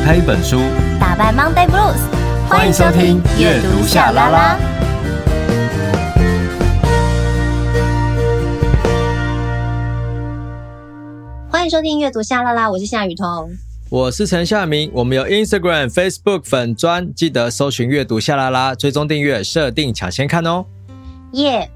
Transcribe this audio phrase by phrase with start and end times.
[0.00, 0.58] 打开一本书，
[0.98, 2.00] 打败 Monday Blues。
[2.48, 4.58] 欢迎收听阅读夏拉拉。
[11.50, 13.50] 欢迎收听阅读夏拉拉，我是夏雨桐，
[13.90, 14.90] 我是陈夏明。
[14.94, 20.64] 我们有 Instagram、Facebook 粉专，记得搜寻阅读夏拉拉，追踪订阅，设定抢先看哦。
[21.32, 21.70] 耶！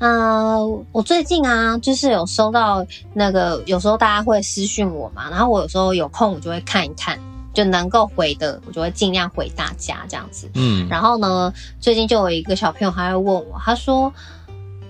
[0.00, 0.58] 啊，
[0.90, 7.16] 我最近啊，就是有收到那个，有时候大家会私讯我嘛，然后我有时候有空，我就会看一看。
[7.54, 10.50] 就能够回的，我就会尽量回大家这样子。
[10.54, 14.12] 嗯，然后呢，最近就有一个小朋友，他会问我，他说：“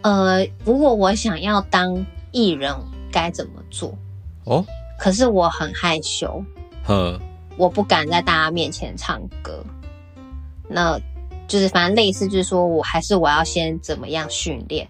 [0.00, 2.74] 呃，如果我想要当艺人，
[3.12, 3.95] 该怎么做？”
[4.45, 4.64] 哦，
[4.98, 6.42] 可是我很害羞，
[6.84, 7.20] 呵，
[7.58, 9.62] 我不敢在大家面前唱歌。
[10.66, 10.98] 那
[11.46, 14.88] 就是反正类似，就是说我还是我要先怎么样训练？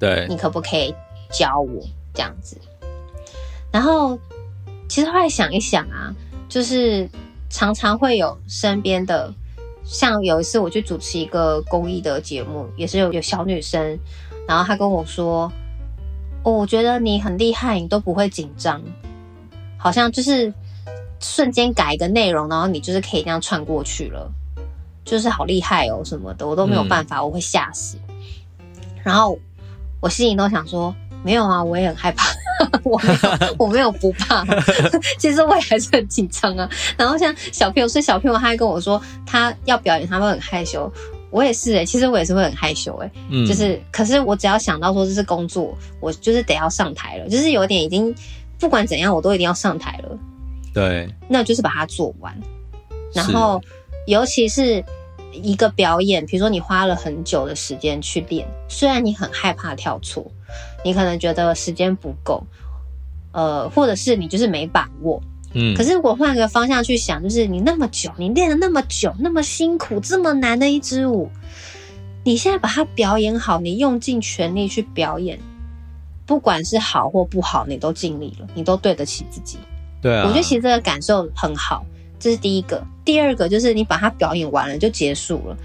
[0.00, 0.92] 对，你可不可以
[1.30, 1.80] 教我
[2.12, 2.60] 这样子？
[3.70, 4.18] 然后
[4.88, 6.12] 其实后来想一想啊。
[6.56, 7.06] 就是
[7.50, 9.30] 常常会有身边的，
[9.84, 13.98] 像有一次我去主持一个公益的节目，也是有有小女生，
[14.48, 15.52] 然后她跟我说
[16.44, 18.82] ：“哦，我觉得你很厉害，你都不会紧张，
[19.76, 20.50] 好像就是
[21.20, 24.32] 瞬间改一个内容，然后你就是可以这样串过去了，
[25.04, 27.98] 就是好厉害哦什么的，我都没有办法，我会吓死。”
[29.04, 29.38] 然后
[30.00, 32.30] 我心里都想说：“没有啊，我也很害怕。”
[32.84, 34.44] 我没有，我没有不怕。
[35.18, 36.68] 其实我也还是很紧张啊。
[36.96, 40.90] 然后像小朋友，所以小朋友他还跟我说，他要表演，他会很害羞。
[41.30, 43.12] 我也是哎、欸，其实我也是会很害羞哎、欸。
[43.30, 48.14] 嗯，就是，可是我只要想到说这是工作，我就是得要上台了，就是有点已经
[48.58, 50.18] 不管怎样，我都一定要上台了。
[50.72, 52.34] 对，那就是把它做完。
[53.12, 53.60] 然后，
[54.06, 54.82] 尤其是
[55.32, 60.30] 一个表演，比如说你花了很久的时间去练，虽然你很害怕跳错。
[60.84, 62.46] 你可能觉得时间不够，
[63.32, 65.20] 呃，或者是你就是没把握，
[65.52, 65.74] 嗯。
[65.74, 71.28] 可是如果换个方向去想，就是你那么久，你练了那么久，那么辛苦，这么难的一支舞，
[72.22, 75.40] 你现在把它表演好，你用尽全力去表演，
[76.24, 79.58] 不管是好或不好，你都尽力了，你都对得起自己。
[80.00, 81.84] 对啊，我觉得其实这个感受很好，
[82.18, 82.82] 这是第一个。
[83.04, 85.56] 第二个就是你把它表演完了就结束了。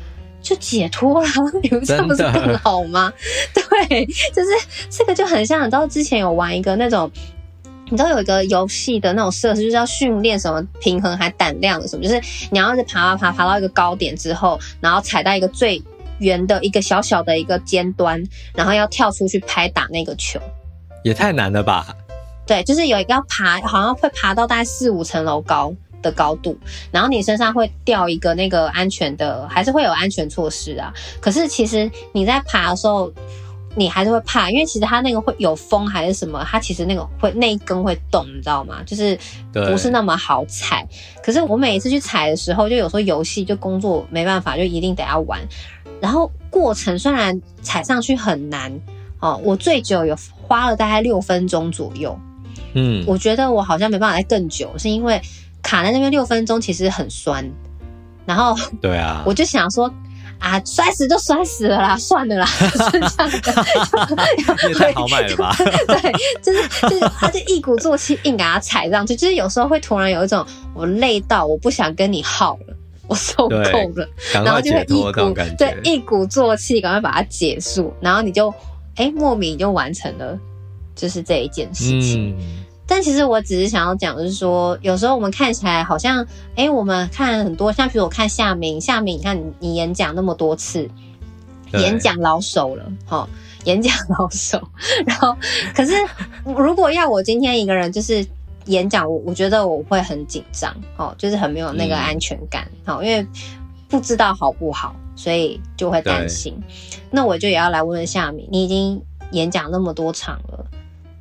[0.44, 1.30] 就解脱了，
[1.62, 3.14] 你们这样不是更好吗？
[3.54, 4.04] 对，
[4.34, 4.50] 就是
[4.90, 7.12] 这个就很像，你知道之前有玩一个那种，
[7.92, 12.20] 你知道有一个游戏的那种设施，就是要训练什么平衡还胆量的什么，就是
[12.50, 15.80] 你要是爬爬爬爬到一个高点之后，然后踩到一个最
[16.18, 18.20] 圆的一个小小的一个尖端，
[18.56, 20.40] 然后要跳出去拍打那个球，
[21.04, 21.96] 也太难了吧？
[22.48, 25.72] 对，就是有一个要爬，好像会爬到大概四五层楼高。
[26.02, 26.58] 的高度，
[26.92, 30.94] 然后你身上会掉一个那个安全的，还是会有安全措施啊。
[31.20, 33.12] 可是其实你在爬的时候，
[33.74, 38.84] 你还是会怕，因为其实它那个会有风还是什么，它其实那个会那一根会动，你知道吗？
[38.86, 39.18] 就是
[39.54, 40.86] 不是那么好踩。
[41.24, 45.40] 可是我每一次去踩的时候，就有时候游戏就工作没办法，就一定得要玩。
[46.02, 48.78] 然后过程虽然踩上去很难
[49.20, 52.20] 哦，我最久有花了大概六分钟左右。
[52.74, 55.22] 嗯，我觉得我好像没办法再更久，是因为。
[55.62, 57.50] 卡在那边六分钟，其实很酸，
[58.26, 59.92] 然后对啊，我就想说
[60.40, 63.10] 啊，摔死就摔死了啦，算了啦，是这样。
[63.16, 65.56] 的， 也太豪迈了吧？
[65.88, 66.12] 对，
[66.42, 72.76] 就是就是，他就一鼓作气硬给他踩上去，就是有时候会突然有一种我累到我不想跟你耗了，
[73.08, 78.50] 我受够了，然后就会一鼓对一鼓作气赶快把它结束，然后你就
[78.96, 80.38] 哎、欸、莫名就完成了，
[80.96, 82.36] 就是这一件事情。
[82.40, 90.90] 嗯但其实我只是想要讲，就是说，有时候我们看起来好像，哎，我们看很多，像比如我看夏明，夏明，你看你你演讲那么多次，
[91.72, 93.26] 演讲老手了，齁，
[93.64, 94.62] 演讲老手。
[95.08, 95.34] 然后，
[95.74, 95.94] 可是
[96.44, 98.28] 如果要我今天一个人就是
[98.66, 103.26] 演讲，我我觉得我会很紧张，哦，就是很没有那个安全感，好，因为
[103.88, 106.54] 不知道好不好，所以就会担心。
[107.10, 109.02] 那我就也要来问问夏明，你已经
[109.32, 110.66] 演讲那么多场了。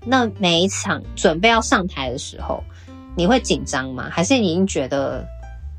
[0.05, 2.62] 那每一场准备要上台的时候，
[3.16, 4.09] 你会紧张吗？
[4.10, 5.27] 还是你已经觉得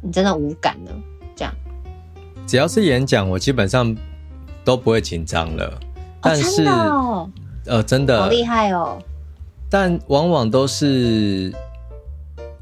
[0.01, 0.91] 你真的无感了？
[1.35, 1.53] 这样，
[2.45, 3.95] 只要是演讲，我基本上
[4.63, 5.79] 都不会紧张了。
[6.21, 6.63] 但是，
[7.65, 9.01] 呃，真的好厉害哦。
[9.69, 11.51] 但往往都是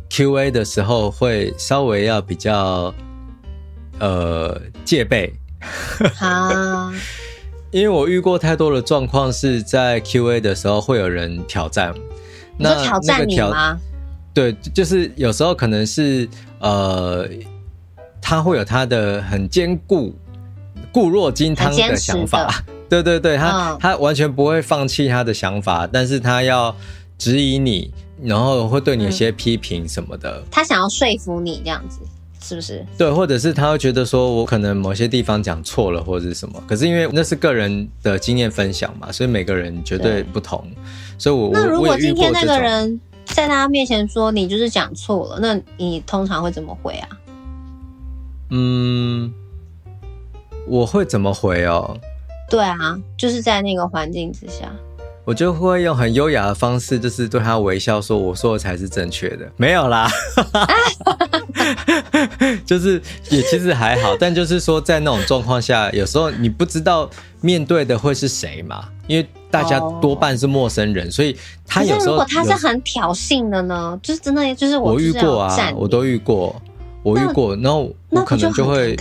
[0.10, 2.94] Q&A 的时候会稍微要比较
[4.00, 5.34] 呃戒备。
[6.20, 6.94] 啊。
[7.72, 11.94] 因为我遇过太多的状况，是在 Q&A 的时候会有人挑战。
[12.58, 13.80] 那你说挑战你吗？
[14.34, 16.28] 对，就是有时候可能是
[16.60, 17.28] 呃，
[18.22, 20.16] 他会有他的很坚固、
[20.92, 22.64] 固若金汤的想法。
[22.90, 26.76] 对对对，他、嗯、他完全不会放弃他的想法，但是他要
[27.20, 27.94] 质疑你，
[28.24, 30.40] 然后会对你有些批评什么的。
[30.40, 32.00] 嗯，他想要说服你这样子，
[32.42, 32.86] 是不是？
[32.98, 36.64] 对，或者是他会觉得说我可能某些地方讲错了，或者是什么。
[36.66, 40.66] 可是因为那是个人的经验分享嘛，所以每个人绝对不同。
[41.18, 47.10] 所以我，那如果今天那个人在他面前说你就是讲错了，那你通常会怎么回啊？
[48.52, 49.32] 嗯，
[50.66, 52.00] 我会怎么回哦？
[52.50, 54.74] 对啊，就是在那个环境之下。
[55.30, 60.10] 我就会用很优雅的方式，就是对他微笑，说我说的才是正确的，没有啦，
[62.66, 63.00] 就是
[63.30, 67.08] 也其实还好，但就是说在那种状况下，有时候你不知道
[67.42, 71.38] 面对的会是谁嘛，因为大家多半是陌生人，所以
[71.68, 76.60] 他有时候如果他是很挑衅的呢，就是真的就是我，我遇过啊，我都遇过，
[77.04, 78.98] 我遇过，然后我可能就会。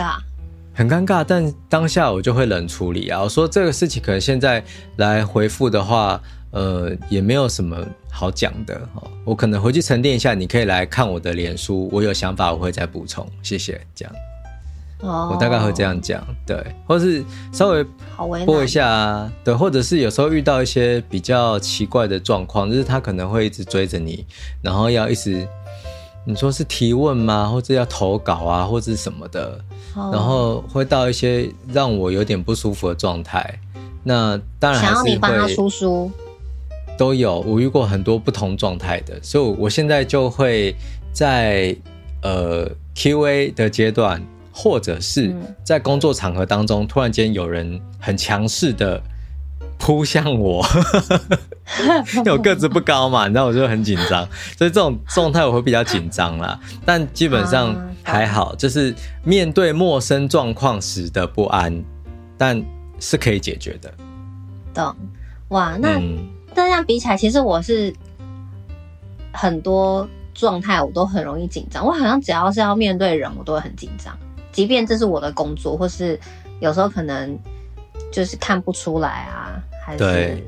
[0.78, 3.20] 很尴尬，但当下我就会冷处理啊。
[3.20, 4.62] 我说这个事情可能现在
[4.94, 6.22] 来回复的话，
[6.52, 9.02] 呃，也没有什么好讲的哈。
[9.24, 13.28] 我可能回去沉淀一下，你可以来看我的脸书，我有想法我会再补充。
[13.42, 14.14] 谢谢，这样。
[15.00, 17.84] 哦，我大概会这样讲，对，或是稍微
[18.46, 24.24] 播一下啊，对，或者是有时候遇到一些比较奇怪的状况，就是他可能会一直追着你，
[24.62, 25.44] 然后要一直。
[26.28, 27.48] 你说是提问吗？
[27.48, 29.58] 或者要投稿啊，或者什么的
[29.96, 30.14] ，oh.
[30.14, 33.58] 然后会到一些让我有点不舒服的状态。
[34.04, 36.10] 那当然还是，想要你帮他出书，
[36.98, 37.40] 都有。
[37.40, 40.76] 我遇过很多不同状态的，所以我现在就会
[41.14, 41.74] 在
[42.22, 44.22] 呃 Q&A 的阶段，
[44.52, 45.34] 或者是
[45.64, 49.00] 在工作场合当中，突然间有人很强势的。
[49.78, 50.64] 扑向我，
[52.16, 54.26] 因为我个子不高嘛，你知道我就很紧张，
[54.56, 56.58] 所以这种状态我会比较紧张啦。
[56.84, 58.94] 但基本上还好，就是
[59.24, 61.82] 面对陌生状况时的不安，
[62.36, 62.62] 但
[62.98, 63.92] 是可以解决的。
[64.74, 64.94] 懂？
[65.48, 66.00] 哇，那、
[66.54, 67.94] 这样比起来，其实我是
[69.32, 71.86] 很多状态我都很容易紧张。
[71.86, 74.14] 我好像只要是要面对人，我都会很紧张，
[74.52, 76.18] 即便这是我的工作，或是
[76.60, 77.38] 有时候可能
[78.10, 79.62] 就是看不出来啊。
[79.84, 80.42] 还是，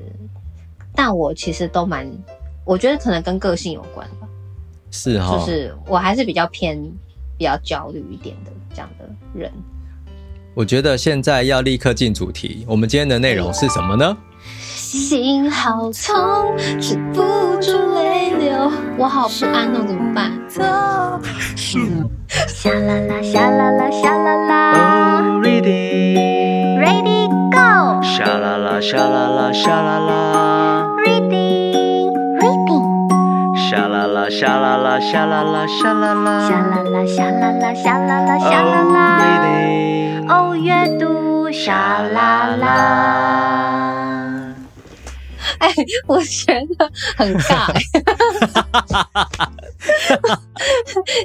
[0.95, 2.07] 但我其实都蛮，
[2.65, 4.29] 我觉得可能跟个性有关吧。
[4.91, 6.79] 是哈、哦，就是我还是比较偏
[7.39, 9.51] 比较焦虑一点的这样的人。
[10.53, 14.17] 我觉得现在要立刻进主题，我们今天的内容是什么呢？
[14.67, 17.23] 心好痛，止不
[17.61, 20.33] 住泪流，我好不安哦，怎么办？
[22.49, 25.41] 沙 啦啦，沙啦啦，沙啦啦。
[28.21, 30.87] 沙啦啦，沙啦啦，沙啦啦。
[31.07, 32.85] Reading, reading.
[33.71, 36.47] 沙啦啦，沙啦啦，沙啦啦，沙啦啦。
[36.47, 39.17] 沙啦啦，沙啦啦，沙啦啦，沙啦啦。
[39.25, 40.29] Reading.
[40.29, 42.67] 哦，阅读，沙啦啦。
[45.61, 45.73] 哎，
[46.07, 47.81] 我觉得很尬、欸。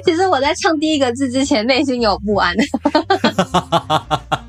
[0.06, 2.56] 其实我在唱第一个字之前，内心有不安，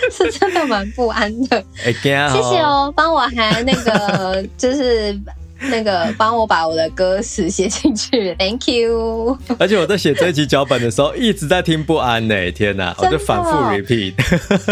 [0.10, 1.64] 是真的蛮不安的。
[1.82, 2.14] 谢谢
[2.60, 5.18] 哦，帮我还那个， 就是
[5.60, 9.36] 那个帮我把我的歌词写进去，Thank you。
[9.58, 12.52] 而且我在写这一集脚本的时候，一直在听不安呢、欸。
[12.52, 14.14] 天哪，我就反复 repeat。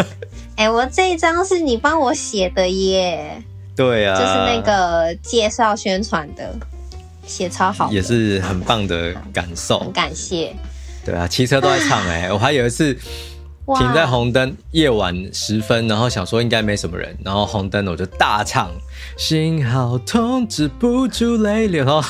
[0.56, 3.42] 哎，我这一张是你帮我写的耶。
[3.76, 6.54] 对啊，就是那个介绍宣传的，
[7.26, 10.54] 写超好，也是很棒的感受，很感谢。
[11.04, 12.96] 对啊，骑车都在唱哎、欸，我还有一次
[13.74, 18.70] 停在红灯，夜晚时分，然后想说应该没什么人，然后红灯我就大唱，
[19.16, 22.08] 心好痛，止不住泪流，然 后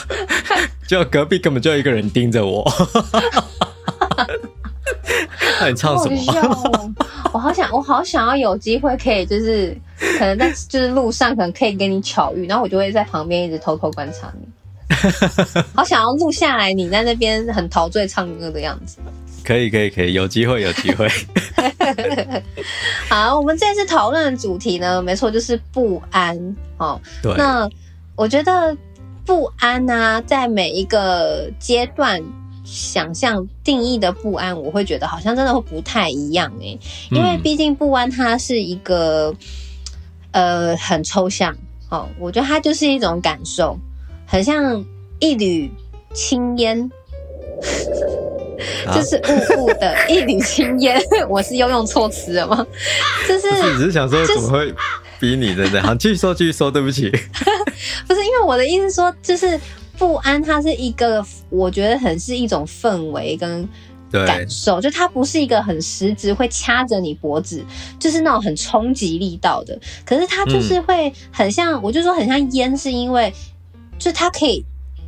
[0.86, 2.70] 就隔壁根本就一个人盯着我。
[5.58, 6.32] 那你唱什么？
[6.42, 6.92] 哦、
[7.32, 9.74] 我好想，我好想要有机会可以，就是
[10.18, 14.46] 可能在就是路上，可能可以跟你巧遇，然后我就会在旁边一直偷偷观察你。
[15.74, 18.98] 好想要录下来你在那边很陶醉唱歌的样子。
[19.46, 21.08] 可以，可以，可以，有机会，有机会。
[23.08, 26.56] 好，我们这次讨论的主题呢，没错，就是不安。
[26.78, 27.34] 哦，对。
[27.36, 27.68] 那
[28.16, 28.76] 我觉得
[29.24, 32.22] 不安呢、啊，在每一个阶段。
[32.68, 39.32] 想象定义的不安，我会觉得好像真的会不太一样诶、欸，因为毕竟不安它是一个
[40.32, 41.56] 呃很抽象
[41.90, 43.78] 哦，我觉得它就是一种感受，
[44.26, 44.84] 很像
[45.20, 45.70] 一缕
[46.12, 46.90] 青烟，
[48.94, 49.20] 就是
[49.56, 52.66] 雾雾的 一缕青烟， 我是又用错词了吗？
[53.28, 54.72] 就是只是想说怎么会
[55.18, 57.10] 逼你的这样，好，继续说，继续说，对不起，
[58.06, 59.58] 不是因为我的意思说就是。
[59.98, 63.66] 不安，它是一个，我觉得很是一种氛围跟
[64.12, 67.64] 感受，就它不是一个很实质会掐着你脖子，
[67.98, 69.80] 就是那种很冲击力道的。
[70.04, 73.32] 可是它就是会很像，嗯、我就说很像烟，是因为
[73.98, 74.62] 就它可以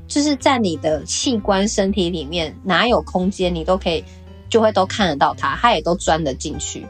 [0.08, 4.02] 就是在你的器官身体里面哪有空间，你都可以
[4.48, 6.86] 就会都看得到它，它也都钻得进去。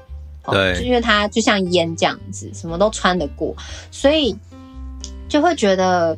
[0.50, 3.54] 对，就因为它就像烟这样子，什么都穿得过，
[3.90, 4.34] 所以
[5.28, 6.16] 就会觉得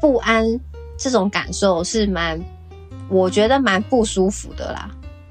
[0.00, 0.58] 不安
[0.96, 2.40] 这种感受是蛮，
[3.10, 4.90] 我觉得蛮不舒服的啦。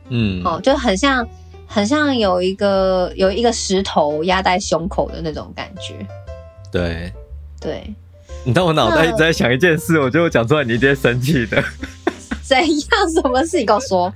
[0.10, 1.28] 嗯，哦，就很像
[1.66, 6.06] 很像有一个有一个石头压在胸口的那种感觉。
[6.72, 7.12] 对，
[7.60, 7.92] 对。
[8.46, 11.64] 你当我脑袋一直在想一件事，我就讲出来，你一定会生气的。
[12.42, 13.12] 怎样？
[13.14, 13.58] 什么事？
[13.60, 14.12] 你跟我说。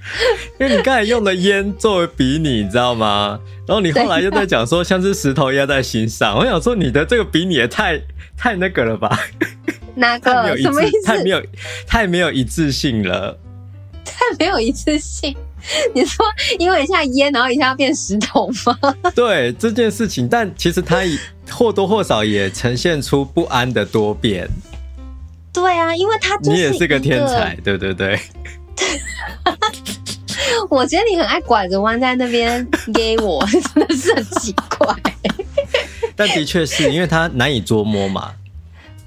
[0.60, 3.40] 因为你刚才用的烟作为比拟，你知道吗？
[3.66, 7.98] 然后你后来又在讲说像是石头压在心上，我想说你的这个比拟也太
[8.36, 9.18] 太那个了吧？
[9.94, 10.56] 哪个？
[10.58, 11.06] 什么意思？
[11.06, 11.42] 太没有
[11.86, 13.38] 太没有一致性了。
[14.04, 15.34] 太没有一致性？
[15.94, 16.24] 你说
[16.58, 18.94] 因为一下烟，然后一下变石头吗？
[19.14, 21.02] 对这件事情，但其实它
[21.50, 24.48] 或多或少也呈现出不安的多变。
[25.52, 28.18] 对啊，因为他就是你也是个天才，对对对。
[30.68, 34.94] 我觉得你很爱拐着弯在那边给我， 真的是很奇怪。
[36.16, 38.32] 但的确是因为他难以捉摸嘛。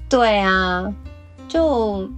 [0.08, 0.84] 对啊，
[1.48, 2.08] 就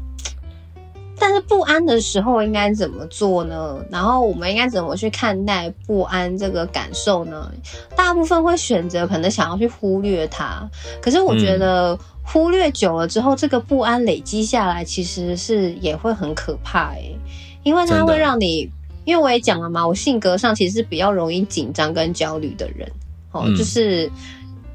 [1.27, 3.85] 但是不安的时候应该怎么做呢？
[3.91, 7.51] 然后我们应该怎么去看待不安这个感受呢？
[7.97, 10.71] 大部分会选择可能想要去忽略它，
[11.03, 11.95] 可是我觉得。
[11.95, 17.17] 嗯忽略久了之后，这个不安累积下来，其实是也会很可怕诶，
[17.63, 18.69] 因为它会让你，
[19.05, 22.91] 因为我也讲了嘛，我性格上其实是比较容易紧张跟焦虑的人，
[23.31, 24.11] 哦，嗯、就是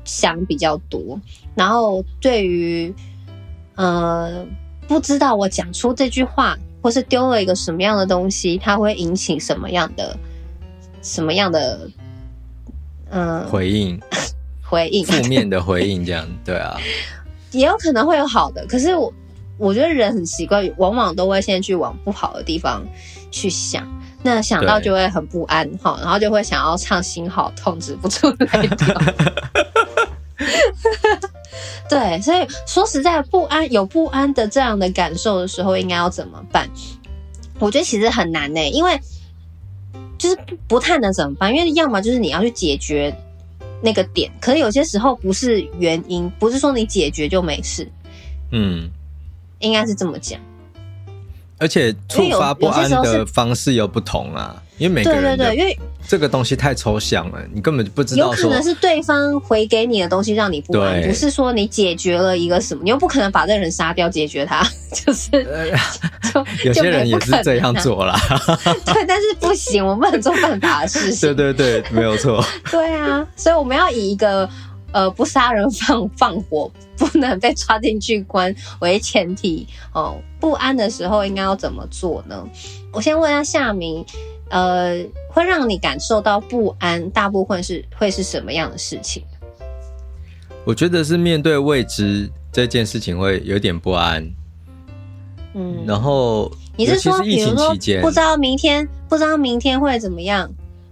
[0.06, 1.20] 想比较多，
[1.54, 2.96] 然后对于
[3.76, 4.46] 呃
[4.88, 10.18] 不知道我讲出这句话，或是丢了一个什么样的东西，它会引起什么样的
[11.02, 11.90] 什么样的
[13.10, 14.00] 嗯、呃、回应，
[14.62, 16.78] 回应负面的回应，这样对啊。
[17.52, 19.14] 也有可能会有好的，可是我
[19.58, 22.82] 我觉得人很奇怪，往往都会先去往不好的地方
[23.30, 23.86] 去想，
[24.24, 28.88] 那想到就会很不安哈，然后就会想要唱心好痛止不住那种。
[31.90, 36.70] 对，所以说实在不安有不安的这样的感受的时候，应该要怎么办？
[37.60, 39.00] 我觉得其实很难呢，因为
[40.18, 43.16] 就是不太能怎么办，因为要么就是你要去解决。
[43.84, 47.92] 那个点，可是有些时候不是原因，不是说你解决就没事，
[48.52, 48.88] 嗯，
[49.58, 50.40] 应该是这么讲。
[51.58, 58.26] 而且触发不安的方式又不同啊，因为每个人对对对，因为这个东西太抽象了，你根本就不知道。
[58.26, 65.30] 有可能是对方回给你的东西让你不安，不是说你解决了一个什么，你又不可能把这个人杀掉解决他， 就是。
[66.34, 68.18] 就有些人也是这样做啦。
[68.86, 71.36] 对，但是不行，我们不能做犯法的事情。
[71.36, 72.44] 对对对，没有错。
[72.72, 74.50] 对啊，所以我们要以一个。
[74.94, 80.18] 呃，不杀人放放火，不能被抓进去关为前提哦。
[80.38, 82.46] 不安的时候应该要怎么做呢？
[82.92, 84.06] 我先问一下夏民，
[84.52, 89.24] 呃，会让你感受到不安，大部分是会是什么样的事情？
[90.64, 94.24] 我觉得是面对未知这件事情会有点不安。
[95.54, 100.50] 嗯，然后你是说，疫情期间，比如说不知道明天不知道明天会怎么样，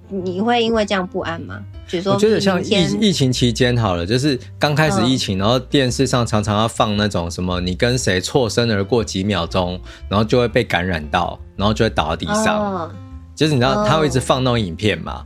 [0.08, 1.64] 你会因为这样不安吗？
[2.06, 2.70] 我觉得像疫
[3.02, 12.94] 疫情期间好了，就是刚开始疫情，然后电视上常常要放那种什么，你跟谁错身而过几秒钟，然后就会被感染到，然后就会倒在地上。
[13.40, 15.26] 就是你知道他会一直放那种影片嘛？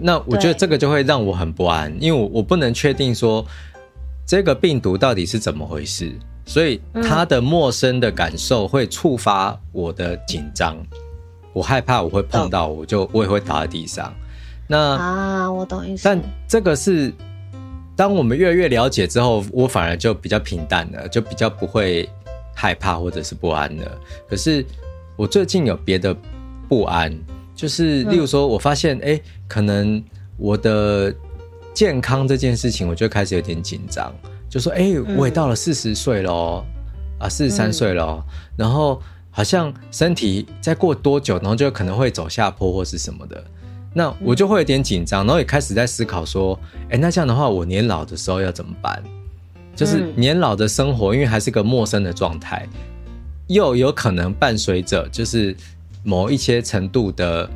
[0.00, 3.44] 那我觉得这个就会让我很不安，因为我我不能确定说
[4.26, 6.10] 这个病毒到底是怎么回事，
[6.46, 10.74] 所以他的陌生的感受会触发我的紧张，
[11.52, 14.10] 我害怕我会碰到，我就我也会倒在地上。
[14.66, 16.02] 那啊，我懂意思。
[16.02, 17.12] 但这个是，
[17.94, 22.08] 当我们越来越了解之后，我反而就比较平淡了，就比较不会
[22.54, 24.00] 害怕或者是不安了。
[24.26, 24.64] 可是
[25.14, 26.16] 我最近有别的
[26.66, 27.12] 不安，
[27.60, 30.02] 就是例如说，我发现，哎、嗯，可能
[30.38, 31.14] 我的
[31.74, 34.10] 健康这件事情，我就开始有点紧张。
[34.48, 36.64] 就说，哎，我也到了四十岁了，嗯、
[37.18, 38.24] 啊，四十三岁了，嗯、
[38.56, 38.98] 然后
[39.30, 43.44] 好像身体再过多久，然后就可能会走下坡或是什么的。
[43.92, 49.02] 那我就会有点紧张，然后也开始在思考说，哎，那这样的话，我年老的时候要怎么办？
[49.76, 52.66] 就是年老的生活，因为还是个陌生的状态，
[53.48, 55.54] 又有可能伴随着就是
[56.02, 57.48] 某一些程度的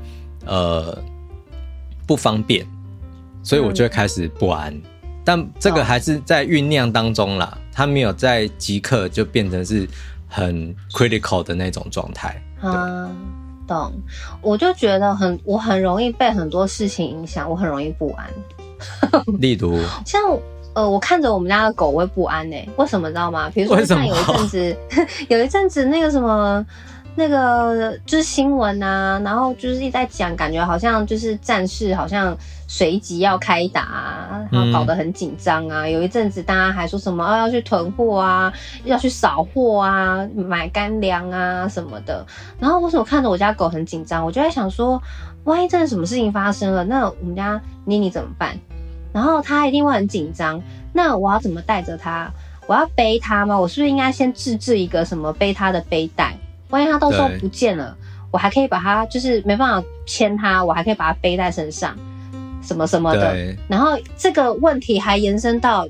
[0.47, 0.99] 呃
[2.07, 2.67] 不方便，
[3.43, 4.75] 所以我就会开始不安。
[5.25, 9.89] 但这个还是在酝酿当中啦，它没有在即刻就变成是
[10.29, 12.43] 很 critical 的那种状态。
[12.61, 13.11] 啊。
[13.67, 13.91] 懂，
[14.43, 18.29] 我就觉得很，我很容易被很多事情影响，我很容易不安。
[19.41, 20.21] 例如，像
[20.75, 22.69] 呃，我看着我们家的狗我会不安呢、欸。
[22.77, 23.49] 为什么你知道吗？
[23.49, 24.77] 比如说像有一阵子，
[25.31, 26.67] 有一阵子那个什么。
[27.17, 35.83] 那个就是新闻啊，然后就是一直在讲，感觉好像就是战事好像随即要开打啊，然后搞得很紧张啊。
[35.83, 38.53] 嗯、有一阵子大家还说什么、哦、要去囤货啊，
[38.85, 42.27] 要去扫货啊，买干粮啊什么的。
[42.59, 44.25] 然后为什么看着我家狗很紧张？
[44.25, 45.01] 我就在想说，
[45.45, 48.59] 万一真的什么事情发生了，那我们家妮妮怎么办？
[49.13, 50.61] 然后它一定会很紧张。
[50.93, 52.29] 那我要怎么带着它？
[52.67, 53.57] 我要背它吗？
[53.57, 56.37] 我是不是应该先自制一个什么背它的背带？
[56.75, 57.97] 万一它到时候不见了，
[58.33, 61.97] 我还可以把它，就是没办法牵它，我还可以把它背在身上，
[62.61, 63.57] 什么什么的。
[63.69, 65.87] 然后这个问题还延伸到，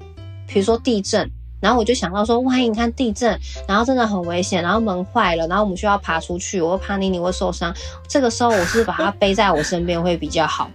[0.46, 7.74] 比如说地震，然后我就想到说，万一你看地震，然后真的很危险，然后门坏了，然后我们需要爬出去，我怕妮妮会受伤，
[8.06, 10.70] 这个时候我是把它背在我身边会比较好？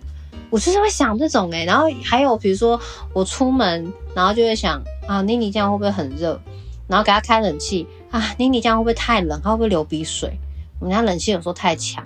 [0.50, 2.82] 我就是会想这种哎、欸，然后还有比如说
[3.14, 6.42] 我出门，然后就会想啊，妮妮这样会不会很热？
[6.90, 7.88] 然后给他开冷气。
[8.12, 9.40] 啊，妮妮这样会不会太冷？
[9.42, 10.38] 他会不会流鼻水？
[10.80, 12.04] 我们家冷气有时候太强，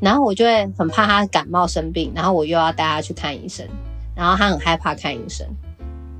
[0.00, 3.66] 然后我就会很怕他感冒生病，然后我又要带他去看医生，
[4.14, 5.46] 然后他很害怕看医生。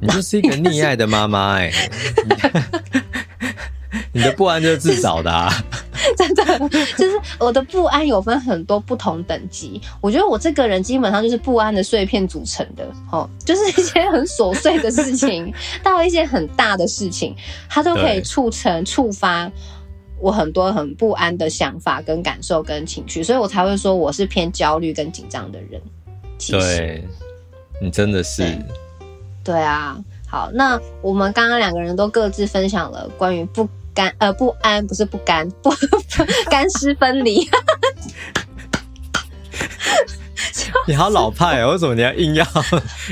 [0.00, 1.70] 你就是一个溺爱的妈妈哎，
[4.12, 5.50] 你的不安就是自找的啊。
[6.16, 9.80] 真的，就是我的不安有分很多不同等级。
[10.00, 15.52] 我觉得我这个人基本上就是不安的碎片组成的，哦，就是一些很琐碎的事情，
[15.82, 17.36] 到一些很大的事情，
[17.68, 19.50] 它都可以促成、触发
[20.18, 25.80] 我很多很不安的想法、跟感受、跟情绪，所以我才会说我是偏焦虑跟紧张的人。
[26.36, 27.08] 其实对，
[27.80, 28.58] 你真的是对，
[29.44, 29.96] 对啊。
[30.26, 33.68] 好，那我们刚刚两个人都各自分享了关于不。
[33.94, 35.70] 干呃不安不是不干不
[36.50, 37.48] 干湿分离，
[40.86, 41.68] 你好老派啊！
[41.68, 42.46] 为什么你要硬要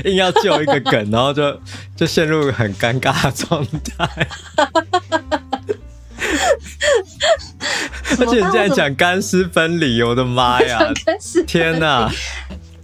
[0.05, 1.61] 硬要救一个梗，然后就
[1.95, 3.65] 就陷入很尴尬的状
[3.97, 4.27] 态？
[8.19, 10.79] 而且你现在讲干湿分离，我的妈呀！
[11.47, 12.11] 天哪！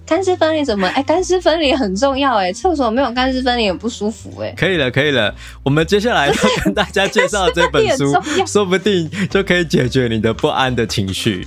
[0.08, 0.88] 干湿分离怎么？
[0.88, 4.54] 哎、欸，干湿分离很重要哎，厕所没有干湿分离也不舒服哎。
[4.58, 8.13] 可以了，可以了，我们接下来要跟大家介绍这本书，
[8.48, 11.46] 说不定就可以解决你的不安的情绪。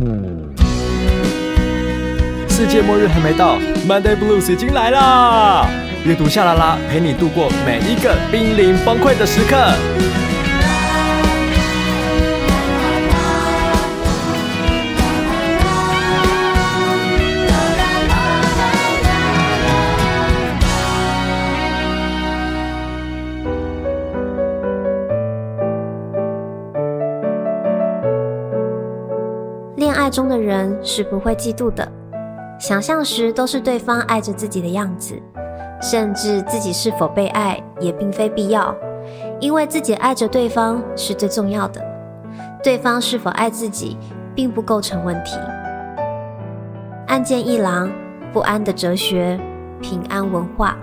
[0.00, 0.54] 嗯，
[2.48, 5.68] 世界末日还没到，Monday Blues 已经来了。
[6.04, 9.56] 阅读夏 LaLa 陪你度过每一个濒临崩溃的时刻。
[30.56, 31.86] 人是不会嫉妒的，
[32.58, 35.20] 想象时都是对方爱着自己的样子，
[35.82, 38.74] 甚至自己是否被爱也并非必要，
[39.38, 41.84] 因为自己爱着对方是最重要的，
[42.62, 43.98] 对方是否爱自己
[44.34, 45.36] 并不构成问题。
[47.08, 47.90] 案件一郎，
[48.32, 49.38] 不安的哲学，
[49.82, 50.76] 平安文化。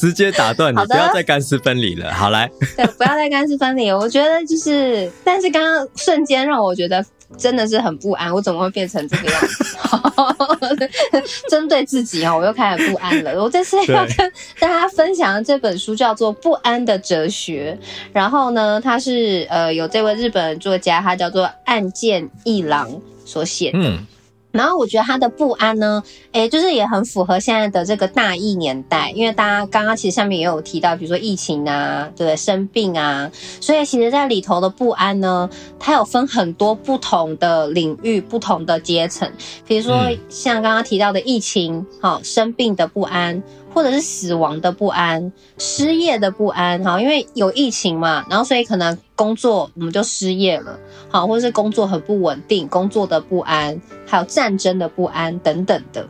[0.00, 2.10] 直接打断你，不要再干湿分离了。
[2.14, 3.92] 好来，对，不要再干湿分离。
[3.92, 7.04] 我觉得就是，但是刚刚瞬间让我觉得
[7.36, 8.32] 真的是很不安。
[8.32, 9.64] 我怎么会变成这个样子？
[11.50, 13.42] 针对自己哦，我又开始不安了。
[13.42, 17.78] 我这次要跟大家分享的这本书叫做《不安的哲学》，
[18.12, 22.90] 然后呢，它是呃有这位日本作家，他叫做岸见一郎
[23.26, 23.78] 所写的。
[23.78, 24.06] 嗯
[24.52, 32.36] 然后我觉得他的不安呢，诶，就是也很符合现在的这个大疫年代，因为大家刚刚其实下面也有提到，比如说疫情啊，对？
[32.36, 39.30] 生病啊，所以其实在里头的不安呢，它有分很多不同的领域、不同的阶层，
[39.66, 43.42] 比如说像刚刚提到的疫情，好，生病的不安。
[43.72, 50.80] 或者是死亡的不安、失业的不安，哈，因为有疫情嘛，然后所以可能工作我们就失业了，
[51.10, 56.08] 好，或者是工作很不稳定，工作的不安，还有战争的不安等等的。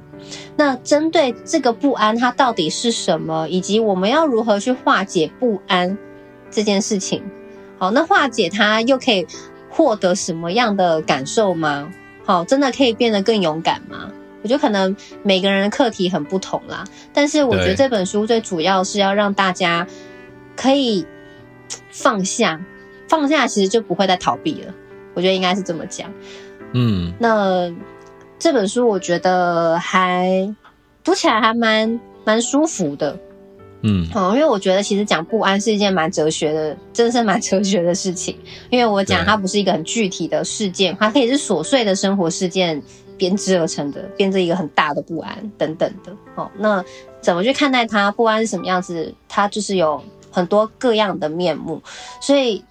[0.57, 5.99] 那针对这个不安，它到底是什么，以及我们要如何去化解不安
[6.53, 7.25] 这件事情？
[7.79, 9.27] 好，那化解它又可以
[9.69, 11.91] 获得什么样的感受吗？
[12.25, 14.09] 好，真的可以变得更勇敢吗？
[14.43, 14.95] 我觉得可能
[15.25, 19.85] 每个人的课题很不同啦，但是我觉得这本书最主要是要让大家
[20.55, 21.05] 可以
[21.91, 22.61] 放下，
[23.11, 24.73] 放下其实就不会再逃避了。
[25.15, 26.09] 我觉得应该是这么讲。
[26.73, 27.69] 嗯，那
[28.39, 30.55] 这本书我觉得还
[31.03, 33.19] 读起来还蛮蛮舒服的。
[33.83, 38.39] 嗯，哦，因为我觉得其实讲不安是一件蛮哲学的，真的是蛮哲学的事情。
[38.71, 42.81] 因为我讲它不是一个很具体的事件，它可以是琐碎的生活事件
[43.17, 46.13] 编织而成的，编织一个很大的不安等等的。
[46.37, 46.85] 哦，那
[47.21, 48.13] 怎么去看待它？
[48.13, 49.13] 不安是什么样子？
[49.29, 51.83] 它就是有很多各样的面目。
[52.21, 52.63] 所以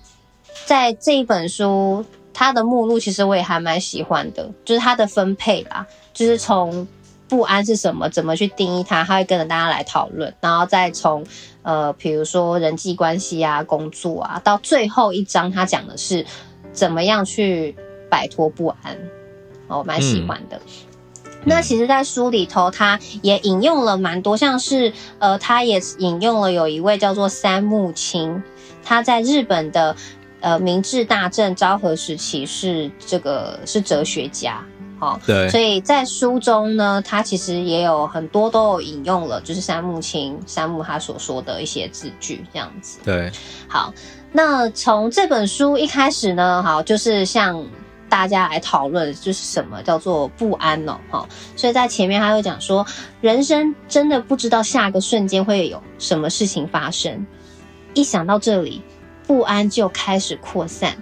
[0.66, 6.88] 在这一本书，它的目录其实我也还蛮喜欢的，就是它的分配啦，就是从。
[7.30, 8.10] 不安是什么？
[8.10, 9.04] 怎么去定义它？
[9.04, 11.24] 他会跟着大家来讨论，然后再从
[11.62, 16.26] 呃，比如说人际关系啊、工作啊，到最后一章，他讲的是
[16.74, 17.76] 怎么样去
[18.10, 18.98] 摆脱不安。
[19.68, 20.60] 哦，我蛮喜欢的。
[20.66, 28.42] 嗯、那其实，在书里头，他也引用了蛮多，像是呃，他也引用了有一位叫做三木清，
[28.84, 29.96] 他在日本的
[30.42, 34.64] 呃明治大正昭和时期是这个是哲学家。
[35.00, 43.00] 好，对，所以在书中呢，他其实也有很多都有引用了，就是三木清三木他所说的一些字句，这样子。
[43.06, 43.32] 对，
[43.66, 43.94] 好，
[44.34, 47.66] 那从这本书一开始呢，好，就是向
[48.10, 51.26] 大家来讨论，就是什么叫做不安哦，哦，
[51.56, 52.86] 所以在前面他会讲说，
[53.22, 57.26] 人生真的不知道下个瞬间会有什么事情发生，
[57.94, 58.82] 一想到这里，
[59.30, 60.98] 不安就开始扩散，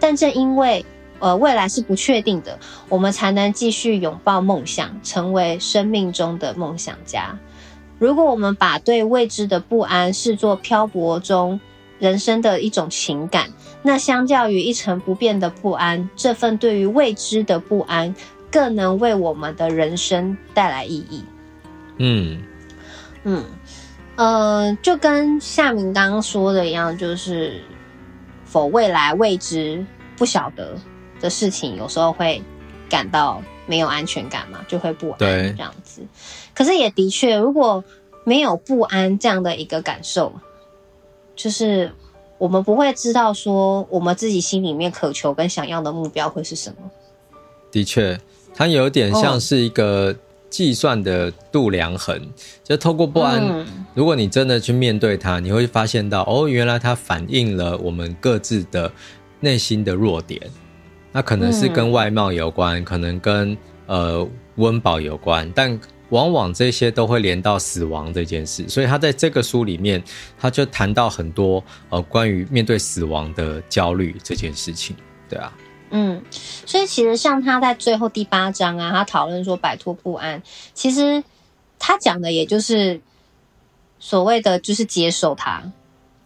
[0.00, 0.84] 但正因为。
[1.22, 7.38] 呃，未来是不确定的，我们才能继续拥抱梦想，成为生命中的梦想家。
[7.98, 11.60] 如果我们把对未知的不安视作漂泊中
[11.98, 13.50] 人生的一种情感，
[13.82, 18.14] 那相较于一成不变的不安，这份对于未知的不安
[18.50, 21.22] 更能为我们的人生带来意义。
[21.98, 22.42] 嗯
[23.24, 23.44] 嗯
[24.20, 27.58] 呃，就跟夏明刚刚说的一样，就是
[28.44, 29.82] 否未来未知
[30.14, 30.76] 不晓得。
[31.18, 32.42] 的事情有时候会
[32.88, 36.02] 感到没有安全感嘛，就会不安这样子。
[36.54, 37.82] 可是也的确，如果
[38.24, 40.32] 没有不安这样的一个感受，
[41.34, 41.90] 就是
[42.36, 46.90] 我们不会知道说我们自己心里面渴求跟想要的目标会是什么。
[47.70, 48.18] 的确，
[48.54, 50.14] 它有点像是一个
[50.50, 52.28] 计算的度量衡，哦、
[52.64, 58.90] 就透过不安，嗯、如果你真的去面对它，你会发现到哦，原来它反映了我们各自的
[59.38, 60.40] 内心的弱点。
[61.12, 68.68] 那可能是跟外貌有关，嗯、可能跟呃温饱有关，但往往这些都会连到死亡这件事。
[68.68, 70.02] 所以他在这个书里面，
[70.38, 74.94] 他就谈到很多呃关于面对死亡的焦虑这件事情。
[75.28, 75.52] 对啊，
[75.90, 76.22] 嗯，
[76.66, 81.22] 所以其实像他在最后第八章啊，他讨论说摆脱不安，其实
[81.78, 83.00] 他讲的也就是
[83.98, 85.62] 所谓的就是接受他。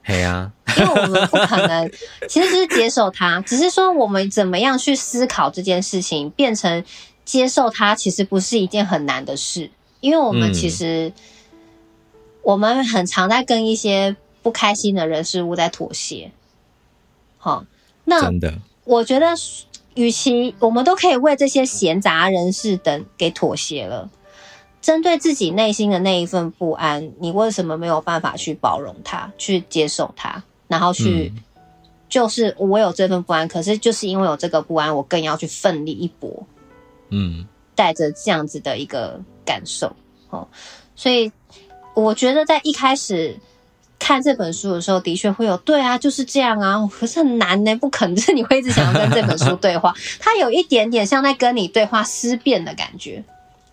[0.07, 1.91] 对啊，因为我们不可能，
[2.29, 6.85] 其实就是接受他，只是说我们怎么样去思考这件事情，变成
[7.25, 9.71] 接受他，其实不是一件很难的事。
[10.01, 11.11] 因为我们其实，
[12.43, 16.31] 我们很常在跟一些不开心的人事物在妥协。
[17.39, 17.65] 好，
[18.05, 18.53] 那真的，
[18.85, 19.35] 我觉得，
[19.95, 24.11] 与其我们都可以为这些闲杂人士等给妥协了。
[24.83, 31.43] 针对自己内心的那一份不安，你为什么没有办法去包容它，去接受它，然后去，嗯、
[32.07, 36.47] 就是我有这份不安，可是就是因为有这个不安，我更要去奋力一搏，
[37.09, 39.91] 嗯，带着这样子的一个感受，
[40.29, 40.47] 哦，
[40.95, 41.33] 所以
[41.95, 43.35] 我觉得在一开始
[44.05, 53.25] 看这本书的时候，的确会有对啊，就是这样啊，可是很难呢，不可能， 就是你会一直想要跟这本书对话，它有一点点像在跟你对话思辨的感觉。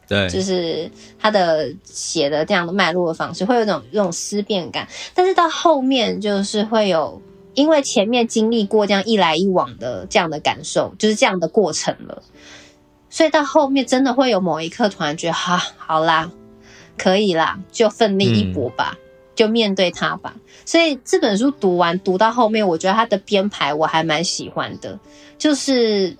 [0.07, 0.89] 对，就是
[1.19, 7.21] 他的写的这样的脉络的方式，会有种这种思辨感，但是到后面就是会有，
[7.53, 12.23] 因为前面经历过这样一来一往的这样的感受，就是这样的过程了，
[13.09, 16.31] 所以到后面真的会有某一刻突然觉得，哈，好啦，
[16.97, 19.10] 可以啦，就奋力一搏吧，嗯、
[19.41, 20.35] 就面对它吧。
[20.65, 24.99] 所以这本书读完读到后面，我觉得它的编排我还蛮喜欢的，
[25.37, 26.15] 就是。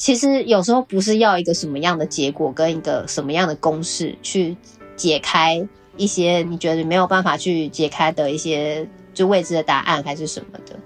[0.00, 4.56] 其实有时候不是要一个什么样的结果跟一个什么样的公式去
[4.94, 5.66] 解开
[5.96, 10.78] 一些你觉得没有办法去解开的一些就未知的答案还是什么的，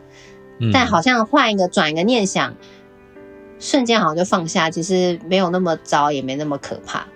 [0.61, 2.57] 嗯、但好像换一个转一个念想，
[3.59, 7.07] 瞬间好像就放下，其实没有那么糟，也没那么可怕，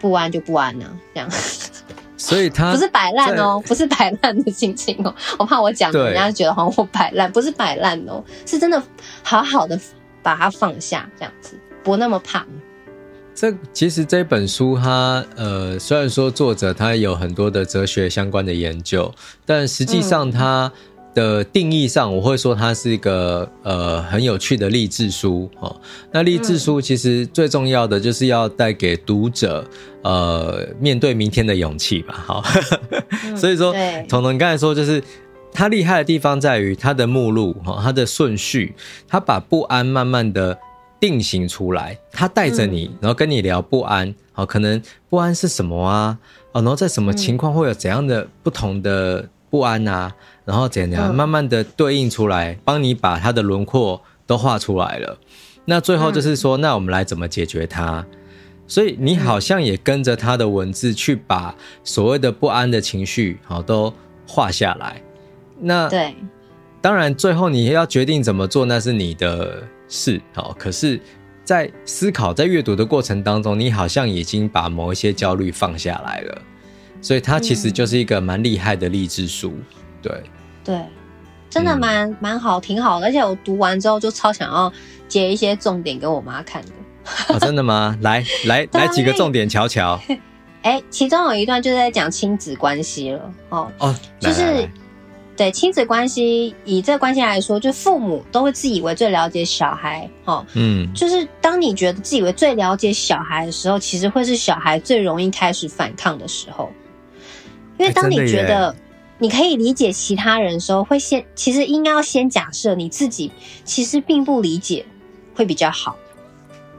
[0.00, 1.30] 不安就不安呢、啊，这样。
[2.26, 8.82] 所以他不是摆烂哦，不是摆烂的心情哦， 我怕我讲人家觉得好像我摆烂，不是摆烂哦，是真的
[9.22, 9.78] 好好的。
[10.24, 12.46] 把它放下，这样子不那么怕。
[13.34, 19.12] 这其实这本书它，它呃，虽然说作者他有很多的哲学相关的研究，
[19.44, 20.70] 但实际上他
[21.14, 25.74] 的定义上，我会说它是一个呃很有趣的励志书哦。
[26.10, 29.64] 那励志书其实最重要的就是要带给读者
[30.02, 32.14] 呃面对明天的勇气吧。
[32.26, 32.44] 好，
[33.24, 33.74] 嗯、 所以说
[34.08, 35.02] 彤彤刚才说就是
[35.52, 38.74] 它厉害的地方在于它的目录哈，它的顺序，
[39.06, 40.58] 它把不安慢慢的
[40.98, 46.16] 定型出来，它带着你，然后跟你聊不安，好，可能不安是什么啊？
[46.52, 50.10] 哦，然后在什么情况会有怎样的不同的不安啊？
[50.44, 55.18] 然后怎样慢慢的对应出来，帮你把它的轮廓都画出来了。
[55.64, 58.04] 那最后就是说，那我们来怎么解决它？
[58.66, 63.92] 所以你好像也跟着他的文字去把所谓的不安的情绪好都
[64.26, 65.02] 画下来。
[65.60, 66.14] 那对，
[66.80, 70.18] 当然最后你要决定怎么做，那是你的事。
[70.32, 70.98] 好，可是，
[71.44, 76.42] 在思考在阅读的过程当中，你好像已经把某一些焦虑放下来了。
[77.02, 79.52] 所以它其实就是一个蛮厉害的励志书。
[80.02, 80.22] 对
[80.64, 80.84] 对，
[81.48, 83.06] 真的蛮蛮、嗯、好，挺好的。
[83.06, 84.72] 而且我读完之后就超想要
[85.08, 86.68] 截一些重点给我妈看的。
[87.28, 87.96] 哦，真的吗？
[88.00, 90.00] 来来来几个重点瞧瞧。
[90.62, 93.34] 哎，其中有一段就是在讲亲子关系了。
[93.48, 94.68] 哦哦，就是
[95.36, 100.08] 对亲子关系，以这个关系来说，就父母都会自以为最了解小孩。
[100.24, 106.70] 哦，嗯，就是当你觉得自以为最了解小孩的时候，其实会是小孩最容易开始反抗的时候。
[107.78, 108.72] 因为当你觉得
[109.22, 113.30] 你可以理解其他人的时候，会先其实应该要先假设你自己
[113.62, 114.84] 其实并不理解，
[115.32, 115.96] 会比较好。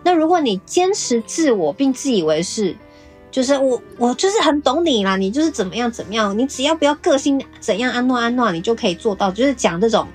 [0.03, 2.75] 那如果你坚持自我，并自以为是，
[3.31, 10.05] 就是我我就是很懂你啦，你就是怎么样怎么样，你只要不要个性怎样安诺安诺，你就可以做到，就是讲这种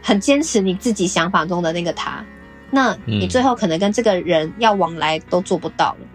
[0.00, 2.24] 很坚持你自己想法中的那个他，
[2.70, 6.06] 那你最后可能跟这个人要往来都做不到了。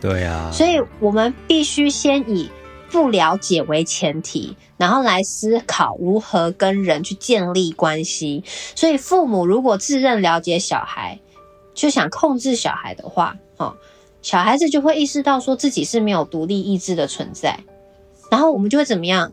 [0.00, 2.48] 对啊，所以我们必须先以。
[2.92, 8.44] 不了解为前提，然后来思考如何跟人去建立关系。
[8.76, 11.18] 所以，父母如果自认了解小孩，
[11.72, 13.74] 就想控制小孩的话，哦，
[14.20, 17.58] 小孩子就会意识到说自己是没有独立意志的存在，
[18.30, 19.32] 然后我们就会怎么样？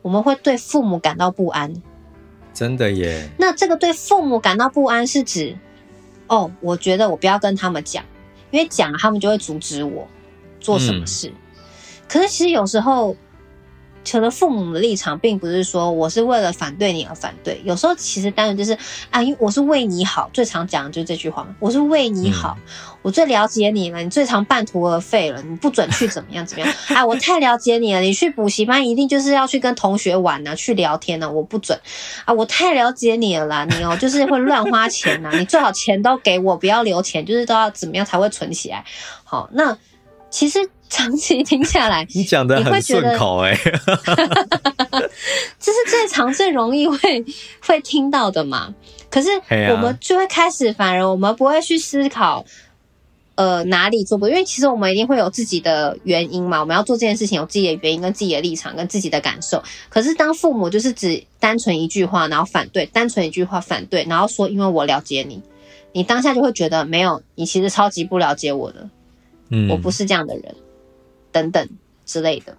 [0.00, 1.74] 我们会对父母感到不安。
[2.54, 3.28] 真的耶？
[3.38, 5.58] 那这个对父母感到不安是指，
[6.28, 8.04] 哦，我觉得我不要跟他们讲，
[8.52, 10.06] 因为讲了他们就会阻止我
[10.60, 11.28] 做什么事。
[11.28, 11.34] 嗯
[12.12, 13.16] 可是其实有时候，
[14.06, 18.76] 可能父母的立场并不是说我是为了反对你而反对，有时候其实单纯就是
[19.08, 31.80] 啊，因为我是为你好，最常讲的就是这句话，我是为你好，嗯、我最了解你了，你最常半途而废了，你不准去怎么样怎么样啊，我太了解你了，你去补习班一定就是要去跟同学玩呢、啊，去聊天呢、啊，我不准
[32.26, 38.84] 啊，我太了解你了啦，你哦就是会乱花钱呐、啊，你最好钱都给我，不要留钱，就是都要怎么样才会存起来，
[39.24, 39.78] 好，那
[40.28, 40.68] 其实。
[40.92, 43.56] 长期听下来， 你讲的很顺口哎，
[45.58, 46.98] 这是最常、最容易会
[47.60, 48.74] 会听到的嘛。
[49.08, 49.30] 可是
[49.70, 52.44] 我们就会开始，反而我们不会去思考，
[53.36, 54.32] 呃，哪里做不对？
[54.32, 56.60] 因为其实我们一定会有自己的原因嘛。
[56.60, 59.62] 我们要做这件事情，有自己的原因、跟自己的立场、跟自己的感受。
[59.88, 65.42] 可是当父母就是只单纯一句话，然后反对，单纯一句话反对，然后说因为我了解你，
[65.92, 68.88] 你当下就会觉得没有，你其实超级不了解我的，
[69.50, 70.54] 嗯，我不是这样的人。
[71.32, 71.68] 等等
[72.04, 72.56] 之类的，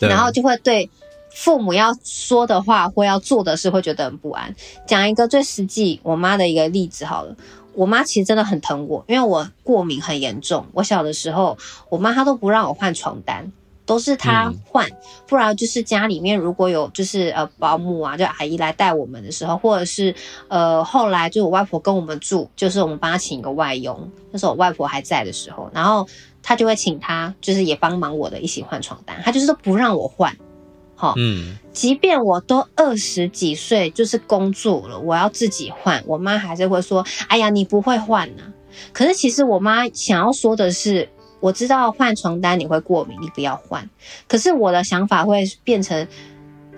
[0.00, 0.90] 然后就会对
[1.32, 4.54] 父母要说的话或要做的事会觉得很不安。
[4.86, 7.34] 讲一个最实际，我妈的一个例子好了。
[7.72, 10.64] 我妈其实真的很疼我，因为我过敏很严重。
[10.72, 13.50] 我小的时候，我妈她都不让我换床单，
[13.86, 20.14] 都是他换，嗯、不然就是家里面如果有就是呃保姆啊，就阿姨来带我们的时候，或者是
[20.48, 26.06] 呃后来就我外婆跟我们住，就是我们帮她请一个外佣，那时候我外婆还在的时候，然后。
[26.46, 29.18] 他就会请他，就是也帮忙我的一起换床单。
[29.24, 30.36] 他就是都不让我换，
[30.94, 38.42] 好，嗯，即便我都二十几岁，就是工作了，我要自己换，我妈还是会说：“哎呀，你不会换呢。”
[38.92, 41.08] 可是其实我妈想要说的是，
[41.44, 43.90] 我知道换床单你会过敏，你不要换。
[44.26, 46.08] 可是我的想法会变成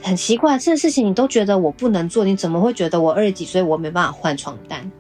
[0.03, 4.91] 很奇怪，这个事情你都觉得我不能做，你怎么会觉得我二十几岁我没办法换床单？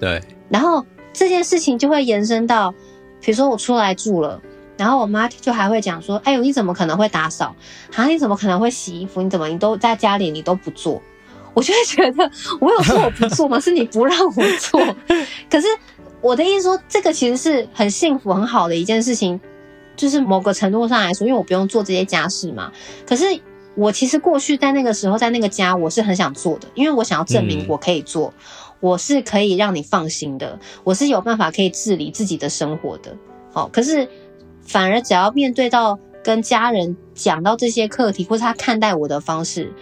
[0.00, 2.72] 对，然后这件事情就会延伸到。
[3.20, 4.40] 比如说我出来住了，
[4.78, 7.54] 然后我妈就还会讲说：“哎呦，你怎么可能会打扫？
[7.94, 9.20] 啊，你怎么可能会洗衣服？
[9.20, 11.02] 你怎么你都在家里你都不做？”
[11.52, 13.58] 我就会觉得我有说我不做吗？
[13.60, 14.80] 是你不让我做。
[15.50, 15.66] 可是
[16.20, 19.40] 我的意思说，这个其实是很幸福很好的一件事情，
[19.96, 22.72] 就是某个程度上来说，因为我不用做这些家事嘛。
[23.06, 23.24] 可是
[23.74, 28.32] 我其实过去在那个时候在那个家，我是很想做的，因为我想要证明我可以做。
[28.36, 28.42] 嗯
[28.80, 33.16] 我是可以让你放心的，我是有办法可以治理自己的生活的。
[33.52, 34.08] 好，可是
[34.62, 39.72] 反而只要面对到跟家人讲到这些课题，或是他看待我的方式，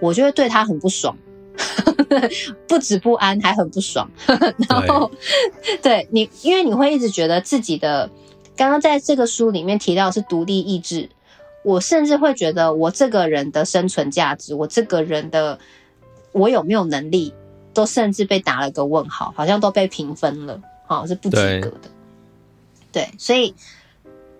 [0.00, 1.16] 我就会对他很不爽，
[2.68, 4.10] 不止不安，还很不爽。
[4.68, 5.10] 然后，
[5.64, 8.10] 对，对你，因为你会一直觉得自己的
[8.56, 11.08] 刚刚在这个书里面提到是独立意志，
[11.64, 15.58] 我甚至会觉得我这个人的生存价值，我这个人的
[16.32, 17.32] 我有没有能力，
[17.74, 21.90] 都甚至被打了个问号，好像都被评分了，好，是不及格的。
[22.90, 23.54] 对，所以。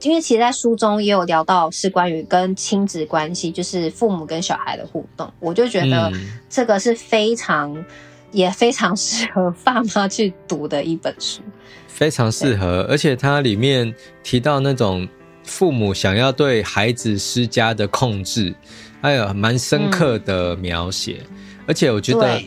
[0.03, 6.13] 因为其实，在书中也有聊到是关于跟亲子关系，就是父母跟小孩的互动，我就觉得
[6.51, 7.85] 这个是非常、嗯、
[8.33, 11.41] 也非常适合爸妈去读的一本书，
[11.87, 12.87] 非常适合。
[12.91, 15.09] 而且它里面提到那种
[15.45, 18.55] 父母想要对孩子施加的控制，
[19.01, 21.21] 还有蛮深刻的描写。
[21.31, 21.37] 嗯、
[21.69, 22.43] 而且我觉得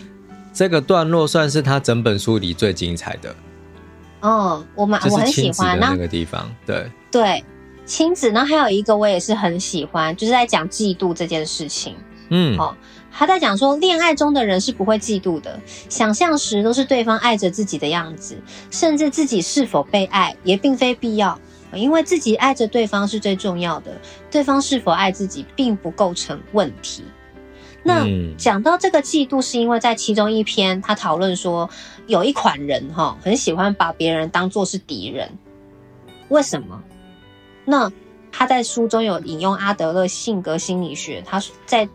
[0.53, 3.33] 这个段落算是他整本书里最精彩的。
[4.21, 6.89] 哦，我蛮我很喜欢那个地方，对。
[7.11, 7.43] 对
[7.85, 11.95] 亲子，然后还有一个我也是很喜欢，就是在讲嫉妒这件事情。
[12.29, 12.75] 嗯，哦，
[13.11, 18.35] 他在讲说，恋爱中的人是不会嫉妒的，想象时都是对方爱着自己的样子，
[18.71, 21.39] 甚至自己是否被爱也并非必要，
[21.73, 23.91] 因为自己爱着对方是最重要的，
[24.31, 27.03] 对方是否爱自己并不构成问题。
[27.87, 28.03] 那
[28.35, 31.69] 讲到这个嫉妒，是因为在其中一篇他讨论说，
[32.07, 35.29] 有一款人哈，很喜欢把别人当做是敌人，
[36.29, 36.81] 为什么？
[37.63, 37.91] 那
[38.31, 41.87] 他在书中有引用阿德勒性格心理学，他在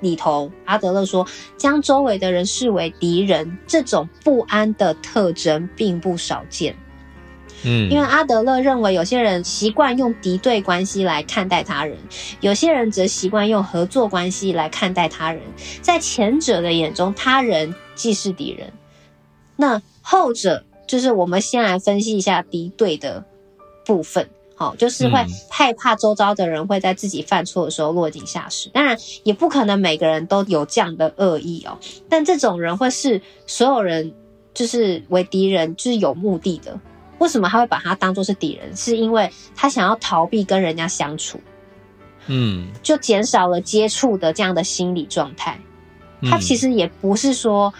[0.00, 1.26] 里头，阿德勒说，
[1.56, 6.76] 将周围的人视为敌人，这种不安的特征并不少见。
[7.64, 11.96] 嗯，因为阿德勒认为，有些人习惯用敌对关系来看待他人，
[12.40, 15.42] 有些人则习惯用合作关系来看待他人。
[15.82, 18.72] 在前者的眼中，他人既是敌人。
[19.56, 23.24] 那后者就是我们先来分析一下敌对的
[23.84, 24.28] 部分。
[24.56, 28.68] 好，就是会害怕周遭的人会在自己犯错的时候落井下石。
[28.68, 31.78] 当然，也不可能每个人都有这样的恶意哦。
[32.10, 34.12] 但这种人会视所有人
[34.52, 36.78] 就是为敌人，就是有目的的。
[37.20, 38.76] 为什么他会把他当做是敌人？
[38.76, 41.40] 是因为他想要逃避跟人家相处，
[42.26, 45.56] 嗯，就减少了接触的这样的心理状态。
[46.22, 47.72] 他其实也不是说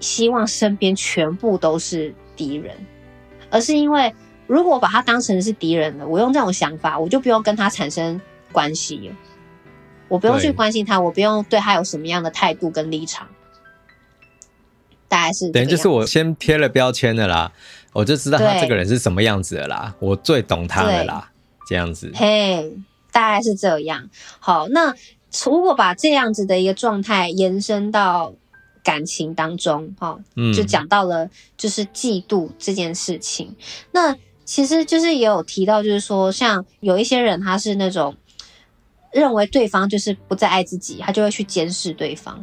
[0.00, 2.74] 希望身边全部都是敌人，
[3.50, 4.14] 而是因为。
[4.46, 9.14] 如果我把他当成是敌人了，我用这种想法，我就不用跟他产生关系了，
[10.08, 13.28] 我不用去关心他，我不用对他有什么样的态度跟立场，
[15.06, 17.52] 大概是等于就是我先贴了标签的啦，
[17.92, 21.30] 我就知道他这个人是什么样子的啦，我最懂他的啦，
[21.66, 22.72] 这样子，嘿，
[23.12, 24.08] 大概是这样。
[24.38, 24.94] 好，那
[25.44, 28.34] 如果把这样子的一个状态延伸到。
[28.82, 30.18] 感情当中，哈，
[30.56, 33.48] 就讲到了就是嫉妒这件事情。
[33.48, 33.56] 嗯。
[33.92, 38.16] 那其实就是也有提到，就是说，像有一些人，他是那种
[39.12, 42.42] 认为对方就是不再爱自己，他就会去监视对方，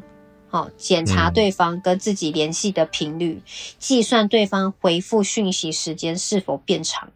[0.50, 3.42] 好，检查对方跟自己联系的频率，
[3.80, 7.10] 计算对方回复讯息时间是否变长。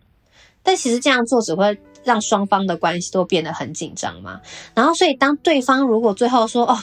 [0.64, 4.42] 但其实这样做只会让双方的关系都变得很紧张嘛。
[4.74, 6.80] 然后，所以当对方如果最后说，哦。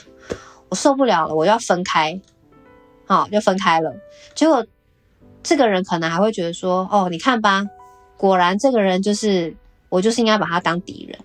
[0.70, 2.20] 我受不了了，我要分开，
[3.06, 3.90] 好、哦，就分开了。
[4.34, 4.66] 结果
[5.42, 7.64] 这个人可能还会觉得说：“哦，你看吧，
[8.18, 9.56] 果然这个人就是
[9.88, 11.18] 我，就是应该把他当敌人。”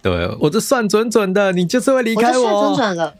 [0.00, 3.14] 对，我这算准准的，你就是会离开我，我算准准了。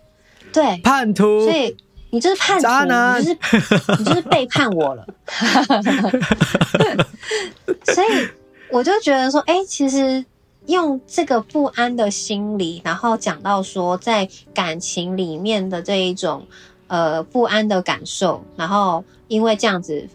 [0.53, 1.77] 对，叛徒，所以
[2.11, 3.39] 你就是叛徒，渣男，你就是
[3.99, 5.07] 你就是背叛我了。
[7.85, 8.09] 所以
[8.71, 10.25] 我就觉得说，哎、欸，其实。
[10.67, 16.47] 用这个不安的心理，然后讲到说，在感情里面的这一种
[16.89, 20.07] 呃不安的感受，然后因为这样子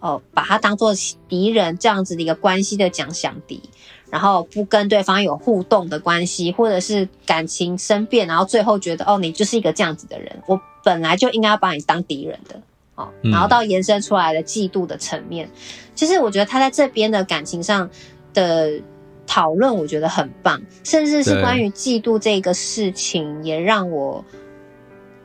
[0.00, 0.92] 哦，把他当做
[1.30, 3.62] 敌人这样子的一个关系的假想敌，
[4.12, 12.60] 然后不跟对方有互动的关系，或者是感情生变，然后最后觉得哦，你就是一个这样子的人，我本来就应该要把你当敌人的
[12.94, 15.50] 哦，然后到延伸出来的嫉妒的层面，
[15.94, 17.88] 其实我觉得他在这边的感情上
[18.34, 18.80] 的。
[19.24, 24.22] 讨论我觉得很棒，甚至是关于嫉妒这个事情，也让我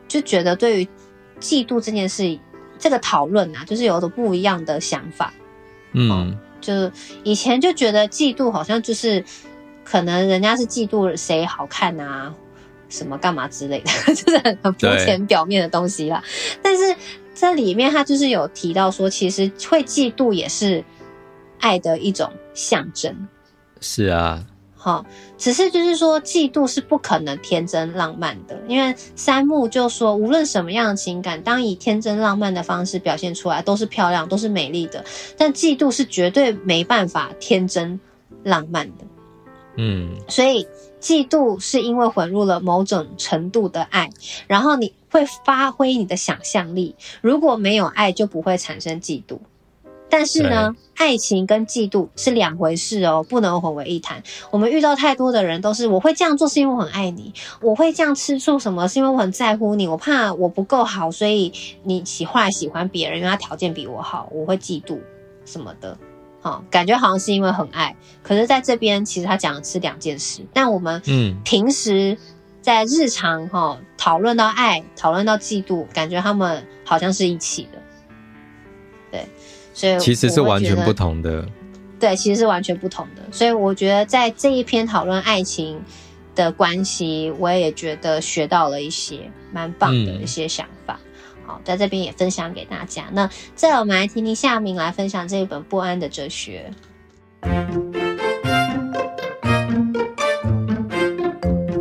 [0.07, 0.87] 就觉得对于
[1.41, 2.39] 嫉妒这件事，
[2.79, 5.33] 这个讨论啊，就是有着不一样的想法。
[5.91, 6.91] 嗯，就
[7.23, 9.23] 以前就觉得嫉妒好像就是
[9.83, 12.33] 可能人家是嫉妒谁好看啊，
[12.89, 16.23] 什么干嘛之类的， 就是很很肤浅表面的东西啦。
[16.61, 16.95] 但是
[17.35, 20.83] 这里面他就是有提到说，其实会嫉妒也是
[21.59, 23.27] 爱的一种象征。
[23.79, 24.43] 是啊，
[24.79, 25.03] 好，
[25.39, 35.03] 只是就是说，嫉妒是不可能天真浪漫的，因为三木就说，无论什么样的情感，当以天真浪漫的方式表现出来，都是漂亮，都是美丽的。
[35.35, 37.99] 但嫉妒是绝对没办法天真
[38.43, 39.03] 浪漫的。
[39.77, 40.67] 嗯，所以
[41.01, 44.09] 嫉妒是因为混入了某种程度的爱，
[44.45, 46.95] 然后你会发挥你的想象力。
[47.21, 49.39] 如果没有爱，就不会产生嫉妒。
[50.09, 54.23] 但是呢，爱情跟嫉妒是两回事哦，不能混为一谈。
[54.51, 61.51] 我们遇到太多的人都是，我会这样做是因为我很爱你，我会这样吃醋什么是因为我很在乎你，我怕我不够好，所以
[61.83, 64.97] 你喜欢喜欢别人，因为他条件比我好，我会嫉妒
[65.45, 65.97] 什么的。
[66.39, 70.41] 好，感觉好像是因为很爱，可是在这边其实他讲的是两件事。
[70.53, 72.17] 但我们嗯，平时
[72.61, 77.81] 在日常哈讨论到爱，讨论到嫉妒，感觉他们好像是一起的。
[79.11, 79.27] 对。
[79.77, 81.47] 所以其实是完全不同的，
[81.99, 83.21] 对，其实是完全不同的。
[83.31, 85.79] 所以我觉得在这一篇讨论爱情
[86.33, 89.19] 的关系，我也觉得学到了一些
[89.53, 90.99] 蛮棒的一些想法。
[91.03, 91.09] 嗯、
[91.45, 93.03] 好，在这边也分享给大家。
[93.11, 96.73] 那再我们来听听夏明来分享这一本《不安的哲学》。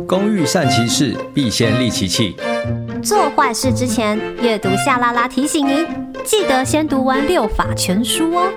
[0.05, 2.35] 工欲善其事，必先利其器。
[3.01, 5.85] 做坏事之前，阅读夏拉拉提醒您。
[6.23, 8.51] 记得先读完《六法全书》哦。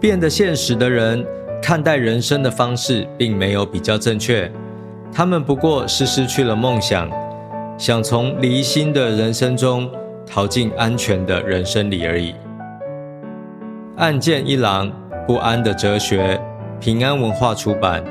[0.00, 1.24] 变得现实的人
[1.62, 4.50] 看待人生的方式，并没有比较正确。
[5.12, 7.08] 他们不过是失去了梦想，
[7.80, 9.90] 想从离心的人生中
[10.26, 12.34] 逃进安全的人生里而已。
[13.96, 14.92] 案件一郎，
[15.26, 16.38] 不安的哲学，
[16.78, 18.04] 平安文化出版。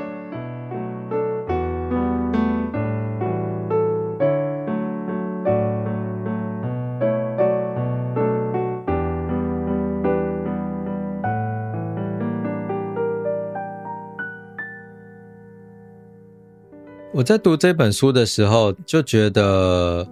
[17.20, 20.08] 我在读这本书的时候，就觉得。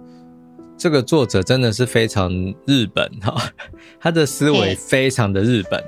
[0.81, 2.31] 这个作者真的是非常
[2.65, 3.35] 日本哈，
[3.99, 5.83] 他的思维非常的日本，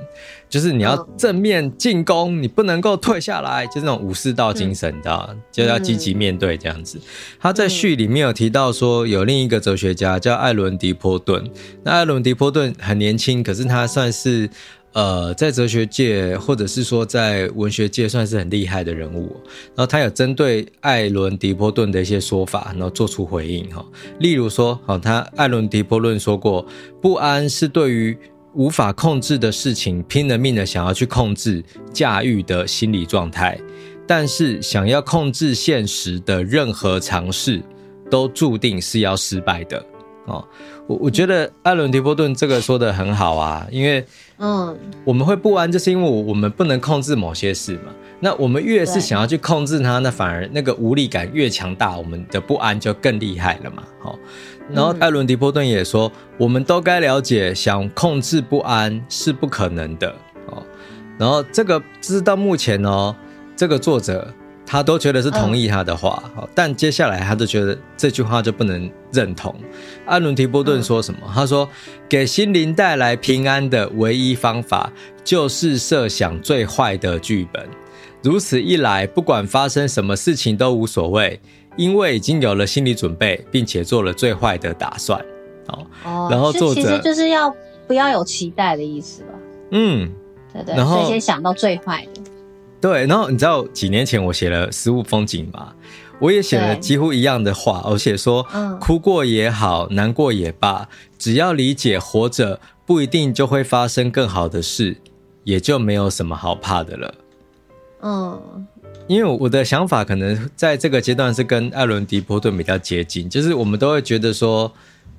[0.50, 7.00] 就是你要正面进攻，你不能够退下来，就是那种武士道精神，你知道就要积极面对这样子。
[7.40, 11.50] 他在序里面有提到说，有另一个哲学家叫艾伦·迪波顿，
[11.86, 14.50] 那艾伦·迪波顿很年轻，可是他算是。
[14.94, 19.36] 呃，在哲学界或者是说在文学界算是很厉害的人物，
[19.76, 23.86] 然后他有针对艾伦·狄波顿的一些说法，然后做出回应哈。
[24.20, 26.66] 例如说，好，他艾伦·狄波顿说过，
[27.02, 28.18] 不安是对于
[28.54, 31.64] 无法控制的事情拼了命的想要去控制、
[31.94, 33.58] 驾驭的心理状态，
[34.06, 37.62] 但是想要控制现实的任何尝试，
[38.10, 39.82] 都注定是要失败的。
[40.28, 40.46] 哦，
[40.86, 44.06] 我我觉得艾伦·狄波顿这个说得很好啊，因为，
[44.44, 44.76] 嗯，
[45.06, 47.94] 我们会不安，就是因为我们不能控制某些事嘛。
[48.20, 53.84] 那我们越是想要去控制它，那反而那个无力感越强大，我们的不安就更厉害了嘛。
[54.00, 54.18] 好，
[54.72, 60.10] 然后艾伦·迪波顿也说，我们都该了解，想控制不安是不可能的。
[60.48, 60.64] 哦，
[61.20, 63.16] 然后这个直到目前哦，
[63.56, 64.34] 这个作者。
[64.72, 69.54] 他都觉得是同意他的话，好，但接下来他就觉得这句话就不能认同。
[70.06, 71.20] 阿伦·提波顿说什么？
[71.36, 71.68] 他说
[72.08, 74.90] ：“给心灵带来平安的唯一方法，
[75.26, 77.68] 就是设想最坏的剧本。
[78.24, 81.38] 如此一来，不管发生什么事情都无所谓，
[81.76, 85.20] 因为已经有了心理准备，并且做了最坏的打算。”
[86.06, 87.54] 哦，然后作者其实就是要
[87.88, 89.34] 不要有期待的意思吧？
[89.72, 90.10] 嗯，
[90.54, 92.22] 对对，然后先想到最坏的。
[92.82, 95.74] 对，然后你知道几年前我写了《食物风景》嘛？
[96.20, 98.46] 我也写了几乎一样的话，我写说，
[98.80, 104.98] 哭过也好，难过也罢，只要理解活着不一定就会发生更好的事，
[105.44, 107.14] 也就没有什么好怕的了。
[108.04, 108.68] 嗯，
[109.08, 114.72] 因为我的想法可能在这个阶段是跟艾伦·迪波顿比较接近，就是我们都会觉得说，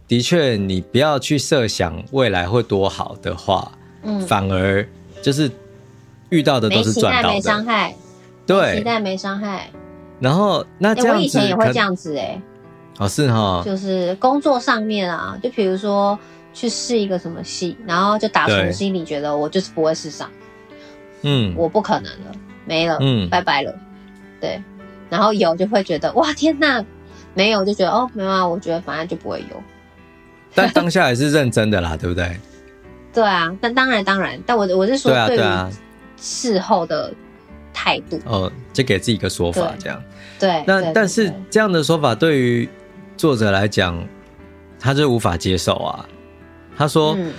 [0.07, 4.87] 的确，你不要去设想未来会多好的话，嗯，反而
[5.21, 5.51] 就是。
[6.33, 7.95] 遇到的都是赚到的，没伤害，
[8.47, 9.70] 对，期待没伤害。
[10.18, 12.43] 然后那这样子，我以前也会这样子哎、欸，
[12.99, 16.18] 哦是哈，就是工作上面啊，就比如说
[16.55, 20.30] 去试一个什么戏，然后就打从心里觉得我就是不会试上，
[21.20, 22.33] 嗯，我不可能了，
[22.64, 23.74] 没了，嗯，拜拜了，
[24.41, 24.61] 对。
[25.11, 26.83] 然后有就会觉得哇天哪，
[27.35, 29.62] 没有就觉得哦没有啊，我觉得反正就不会有。
[30.55, 32.35] 但当下还是认真的啦，对不对？
[33.12, 35.72] 对啊，但当然当然，但我我是说对于。
[36.23, 37.12] 事后的
[37.75, 40.01] 态度哦，就给自己一个说法，这样
[40.39, 40.49] 对。
[40.49, 42.68] 对，那但是这样的说法对于
[43.16, 44.03] 作者来讲，
[44.79, 46.09] 他就无法接受啊。
[46.77, 47.33] 他说：“嗯、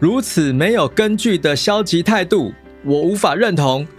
[0.00, 2.52] 如此没有根据的消极态度，
[2.84, 3.86] 我无法认同。”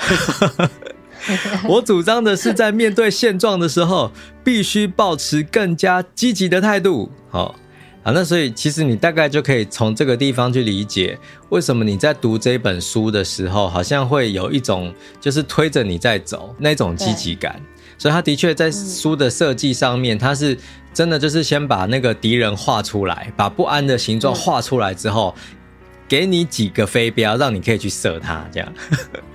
[1.67, 4.11] 我主张的是，在面对现状的时候，
[4.43, 7.11] 必须保持更加积极的态度。
[7.29, 7.55] 好，
[8.07, 17.61] 好，那所以其实你大概就可以从这个地方去理解，为什么你在读这本书的时候，好像会有一种就是推着你在走那种积极感。
[17.97, 20.57] 所以他的确在书的设计上面，他是
[20.93, 25.35] 真的就是先把那个敌人画出来，把不安的形状画出来之后，
[26.07, 28.73] 给你几个飞镖，让你可以去射它，这样。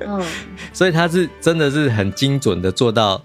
[0.01, 0.25] 嗯，
[0.73, 3.23] 所以他是真的是很精准的做到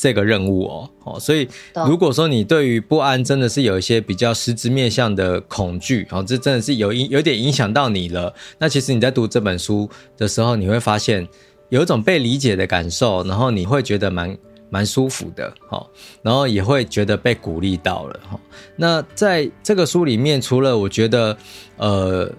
[0.00, 0.90] 这个任务哦。
[1.04, 1.46] 哦，所以
[1.86, 11.28] 如果说你对于不安真的是有一些比较实质面向的恐惧，哦，这真的是有影有点影响到你了，那其实你在读这本书的时候，你会发现
[11.68, 14.36] 有一种被理解的感受，然后你会觉得蛮。
[14.72, 15.90] 蛮舒服的，好，
[16.22, 18.38] 然后也会觉得被鼓励到了，哈。
[18.76, 21.36] 那在这个书里面，除了我觉得，
[21.76, 22.32] 呃，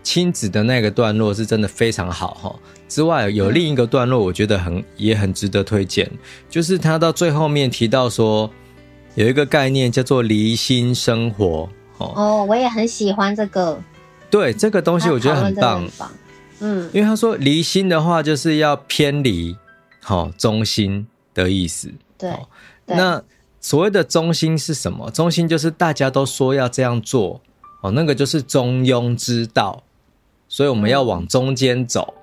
[0.00, 2.56] 亲子的那个段落是真的非常好，哈
[2.88, 6.10] 之外，有另一个段落我觉得很也很值得推荐，
[6.48, 8.50] 就是他到最后面提到说，
[9.14, 11.68] 有一个概念叫做离心生活，
[11.98, 13.80] 哦，哦我也很喜欢这个，
[14.30, 16.10] 对这个东西我觉得很棒，很棒，
[16.60, 19.56] 嗯，因为他说离心的话就是要偏离，
[20.00, 21.06] 好中心。
[21.34, 22.30] 的意思，对，
[22.86, 23.20] 对，那
[23.60, 25.10] 所谓的中心是什么？
[25.10, 27.40] 中心就是大家都说要这样做，
[27.80, 29.82] 哦，那个就是中庸之道，
[30.48, 32.14] 所以我们要往中间走，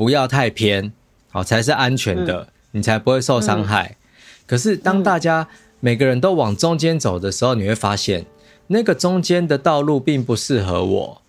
[0.00, 0.94] 不要太偏，
[1.30, 3.98] 好，才是安全的，你才不会受伤害。
[4.46, 5.46] 可是当大家
[5.78, 8.24] 每个人都往中间走的时候，你会发现
[8.68, 11.20] 那个中间的道路并不适合我，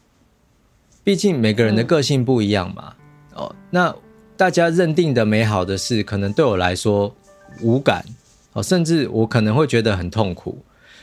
[1.03, 2.93] 毕竟每个人的个性不一样嘛，
[3.33, 3.93] 哦，那
[4.37, 7.13] 大家认定的美好的事，可能对我来说。
[7.61, 8.05] 无感，
[8.53, 10.57] 哦，甚至我可能会觉得很痛苦，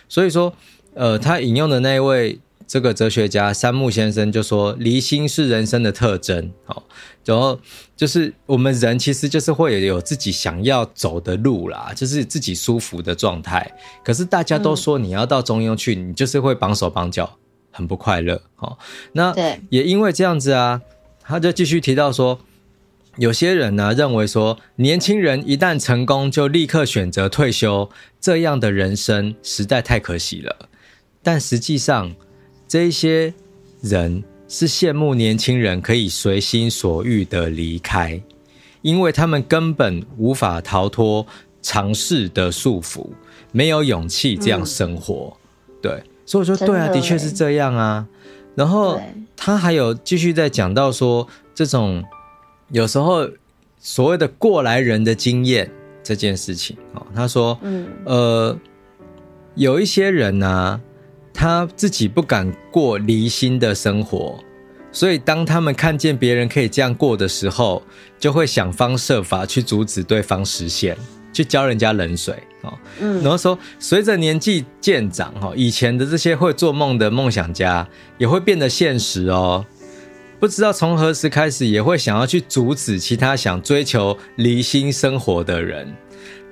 [0.08, 0.50] 所以说，
[0.94, 6.84] 呃，他引用的那一位这个哲学家山木先生就说，离心是人生的特征，好，
[7.24, 7.58] 然后
[7.96, 13.72] 就是我们人其实就是会有自己想要走的路啦，就是自己舒服的状态，
[14.04, 17.38] 可是大家都说你要到中庸去，你就是会绑手绑脚，
[17.72, 18.78] 很不快乐，好，
[19.12, 19.34] 那
[19.70, 20.82] 也因为这样子啊，
[21.22, 22.38] 他就继续提到说。
[23.16, 27.90] 有些人呢认为说，年轻人一旦成功就立刻选择退休，
[28.20, 30.68] 这样的人生实在太可惜了。
[31.20, 32.14] 但实际上，
[32.68, 33.32] 这一些
[33.80, 38.22] 人是羡慕年轻人可以随心所欲的离开，
[38.82, 41.26] 因为他们根本无法逃脱
[41.62, 43.08] 常识的束缚，
[43.50, 45.36] 没有勇气这样生活。
[45.66, 48.06] 嗯、对，所以我说对啊，的确是这样啊。
[48.54, 49.00] 然后
[49.34, 52.04] 他还有继续在讲到说这种。
[52.70, 53.26] 有时候，
[53.78, 55.70] 所谓的过来人的经验
[56.02, 58.58] 这件事情，哦，他说，嗯，呃，
[59.54, 60.78] 有一些人呢，
[61.40, 64.42] 他自己不敢过离心的生活，
[64.90, 67.80] 所以当他们看见别人可以这样过的时候，
[68.18, 70.96] 就会想方设法去阻止对方实现，
[71.32, 77.86] 去浇人家冷水，哦，嗯，然后说，随着年纪渐长，哈，以前的这些会做梦的梦想家，
[78.18, 79.64] 也会变得现实哦。
[80.40, 85.94] 不知道从何时开始，也会想要去阻止其他想追求离心生活的人。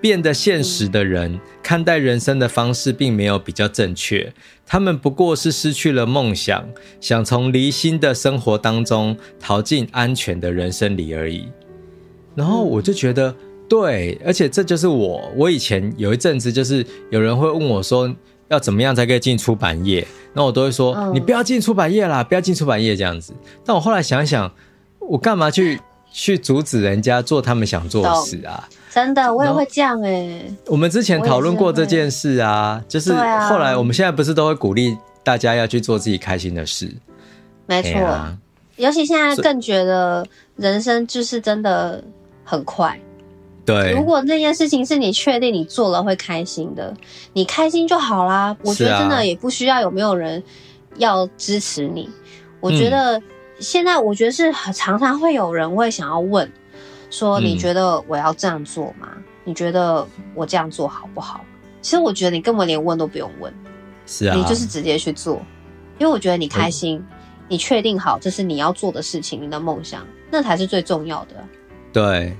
[0.00, 4.32] 变得现实的人看待人生的方式并没有比较正确，
[4.66, 6.68] 他们不过是失去了梦想，
[7.00, 11.48] 想从离心的生活当中逃进安全的人生里而已。
[12.34, 13.34] 然后我就觉得，
[13.68, 18.14] 对，而且这就是我，我以前有一阵子就是有人会问我说，
[18.48, 20.06] 要怎么样才可以进出版业？
[20.34, 23.32] 那我都会说，嗯、你不要进出版业啦，不要进出版业这样子。
[23.64, 24.52] 但我后来想想，
[25.00, 25.80] 我干嘛去
[26.12, 28.68] 去阻止人家做他们想做的事啊？
[28.96, 30.56] 真的，我也会这样哎、欸。
[30.68, 36.90] 我们之前讨论过这件事啊，就是后来我们现在不是都会鼓励大家要去做自己开心的事？
[37.66, 38.34] 没错、啊，
[38.76, 40.26] 尤其现在更觉得
[40.56, 42.02] 人生就是真的
[42.42, 42.98] 很快。
[43.66, 46.94] 对，如果那件事情是你确定你做了会开心的，
[47.34, 48.56] 你开心就好啦。
[48.62, 50.42] 我觉得真的也不需要有没有人
[50.96, 52.08] 要支持你。
[52.60, 53.20] 我觉得
[53.60, 56.50] 现在我觉得是常常会有人会想要问，
[57.16, 59.08] 说你觉得我要这样做吗？
[59.42, 61.40] 你觉得我这样做好不好？
[61.80, 63.50] 其实我觉得你根本连问都不用问，
[64.06, 65.40] 是啊，你就是直接去做，
[65.98, 67.02] 因为我觉得你开心，
[67.48, 71.36] 你确定好这是你要做的事情，你的梦想，那才是最重要的。
[71.90, 72.36] 对。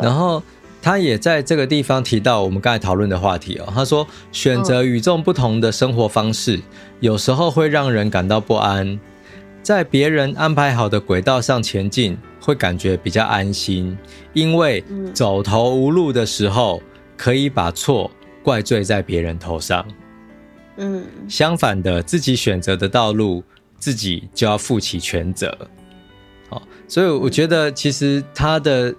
[0.00, 0.40] 然后
[0.80, 3.66] 他也在这个地方提到我们刚才讨论的话题哦。
[3.74, 6.60] 他说，选择与众不同的生活方式，
[7.00, 9.00] 有时候会让人感到不安。
[9.60, 13.96] 在别人安排好的轨道上前进，会感觉比较安心，
[14.32, 14.84] 因为
[15.14, 16.82] 走投无路的时候，
[17.16, 18.10] 可以把错
[18.42, 19.86] 怪罪在别人头上。
[20.76, 23.42] 嗯，相反的，自己选择的道路，
[23.78, 25.56] 自己就要负起全责。
[26.50, 28.94] 好，所以我觉得其实他的。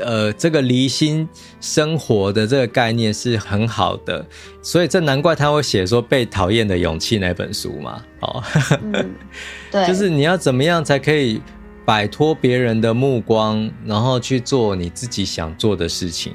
[0.00, 1.28] 呃，这个离心
[1.60, 4.24] 生活的这个概念是很好的，
[4.62, 8.00] 所以这难怪他会写说《被讨厌的勇气》那本书嘛。
[8.20, 8.40] 哦，
[8.80, 9.10] 嗯、
[9.72, 11.42] 对， 就是你要怎么样才可以
[11.88, 16.34] 摆脱别人的目光，然后去做你自己想做的事情，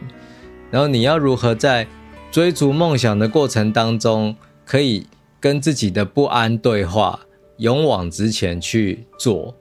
[0.72, 1.86] 然后你要如何在
[2.32, 4.36] 追逐梦想的过程当中，
[4.66, 5.06] 可以
[5.40, 7.20] 跟自己的不安对话，
[7.58, 9.54] 勇往直前去做。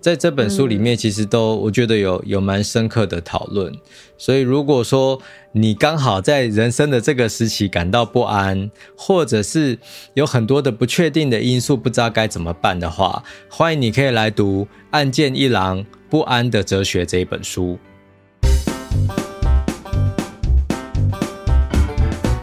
[0.00, 3.72] 在这本书里面，其实都我觉得有有蛮深刻的讨论。
[4.16, 5.20] 所以，如果说
[5.52, 9.78] 你刚好在人生的这个时期感到不安，或者是
[10.14, 17.78] 有很多的不确定的因素，不知道该怎么办的话，欢迎你可以来读《案件一郎不安的哲学》这一本书。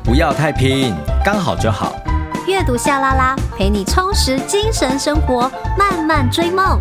[0.04, 0.94] 不要太拼，
[1.26, 1.96] 刚好就好。
[2.46, 6.80] 阅读夏拉拉，陪你充实精神生活，慢慢追梦。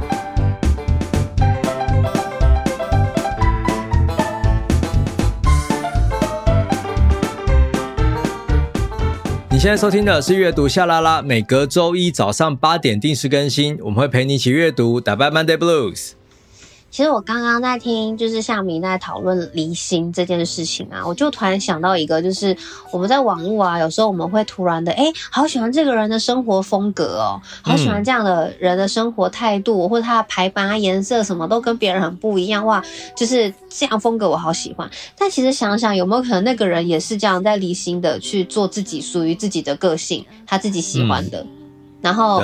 [9.63, 16.15] 现在收听的是阅读夏拉拉，每隔周一早上八点定时更新，我们会陪你一起阅读，打败 Monday Blues。
[16.93, 22.55] 其实我刚刚在听，就是夏明在讨论离心这件事情啊，我就突然想到一个，就是
[22.93, 32.85] 我们在网络啊，有时候我们会突然的，哎，好喜欢这个人的生活风格哦，好喜欢这样的人的生活态度，或者他的排版啊、颜色什么都跟别人很不一样，哇，
[33.17, 34.91] 就是这样风格我好喜欢。
[35.17, 41.49] 但其实想想，有没有可能那个人也是这样在离心的去做自己属于自己的个性，他自己喜欢的，嗯、
[42.03, 42.43] 然后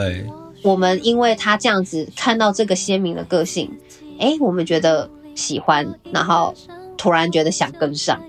[0.63, 3.71] 我们因为他这样子看到这个鲜明的个性。
[4.19, 6.55] 哎，我们觉得喜欢，然后
[6.97, 8.21] 突然觉得想跟上，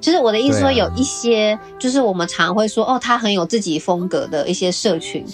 [0.00, 5.24] 就是我的意思说，有一些、啊、就是我们常会说，哦，他很有自己风格的一些社群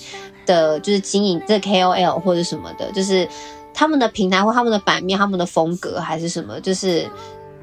[0.44, 3.28] 的，就是经营这 KOL 或者什么的，就是
[3.72, 7.08] 他们的平台或他们的版面、他们的风格还是什么，就是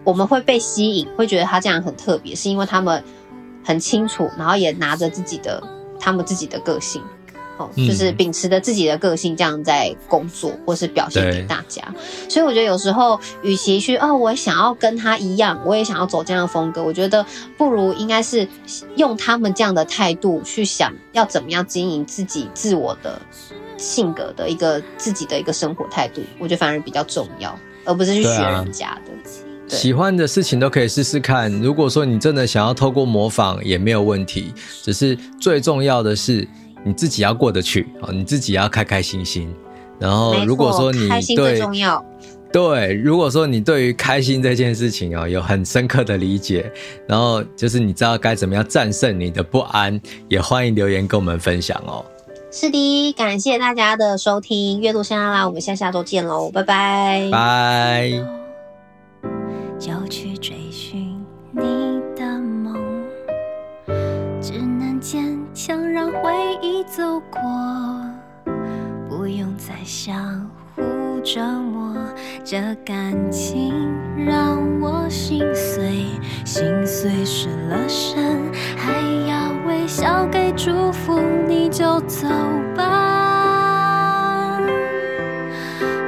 [0.04, 3.04] 我们会被吸引，会觉得他这样很特别，是因为他们
[3.64, 5.62] 很清楚，然后也拿着自己的
[6.00, 7.02] 他们自己的个性。
[7.58, 11.84] 哦，就是秉持着自己的个性这样在工作，或是表现给大家。
[12.28, 17.24] 所以我觉得有时候，与其去哦，我想要跟他一样，我也想要走这样的风格，我觉得
[17.56, 18.48] 不如应该是
[18.96, 23.22] 用他们这样的态度去想要怎么样经营自己自我的
[23.78, 26.22] 性格的一个自己的一个生活态度。
[26.40, 29.12] 我觉得反而比较重要，而不是去学人家的。
[29.70, 31.52] 喜欢的事情都可以试试看。
[31.62, 34.54] 如果说你真的想要透过模仿，也没有问题。
[34.82, 36.48] 只是最重要的是。
[36.84, 39.54] 你自己要过得去啊，你自己要开开心心。
[40.00, 42.04] 然后，如果说你对开心最重要，
[42.52, 46.70] 对，如果说你对于开心这件事情啊有很深刻的理解，
[47.08, 52.04] 然后就是你知道该怎么样战胜你的不安，也欢迎留言跟我们分享哦。
[52.52, 58.12] 是的，感谢大家的收听，阅读香拉拉，我们下下周见喽，拜拜，拜。
[66.24, 67.42] 回忆走过，
[69.10, 70.82] 不用再相互
[71.22, 71.94] 折磨。
[72.46, 73.74] 这感情
[74.26, 76.06] 让我心碎，
[76.46, 78.40] 心碎失了神，
[78.78, 82.30] 还要微笑给祝福，你就走
[82.74, 84.62] 吧。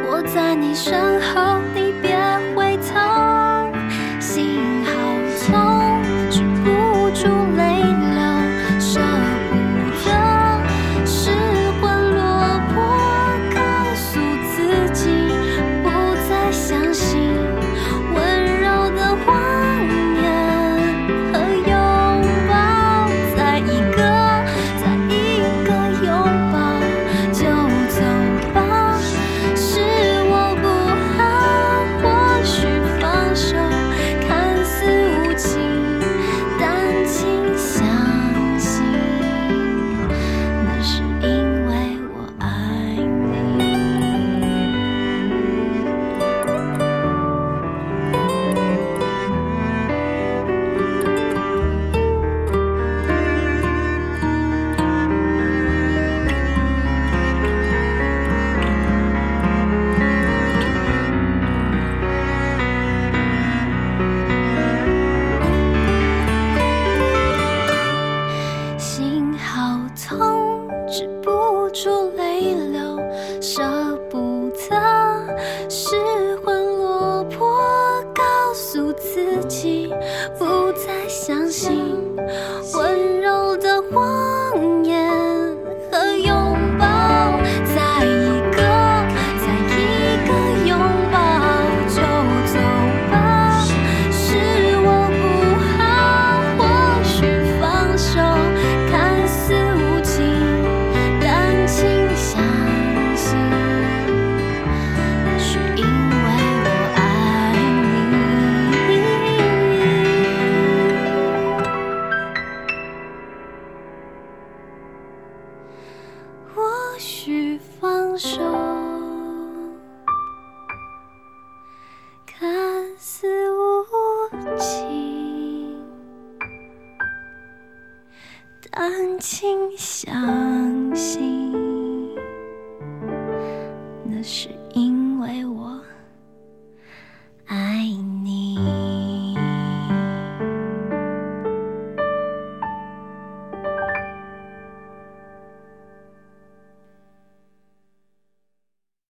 [0.08, 1.60] 我在你身后，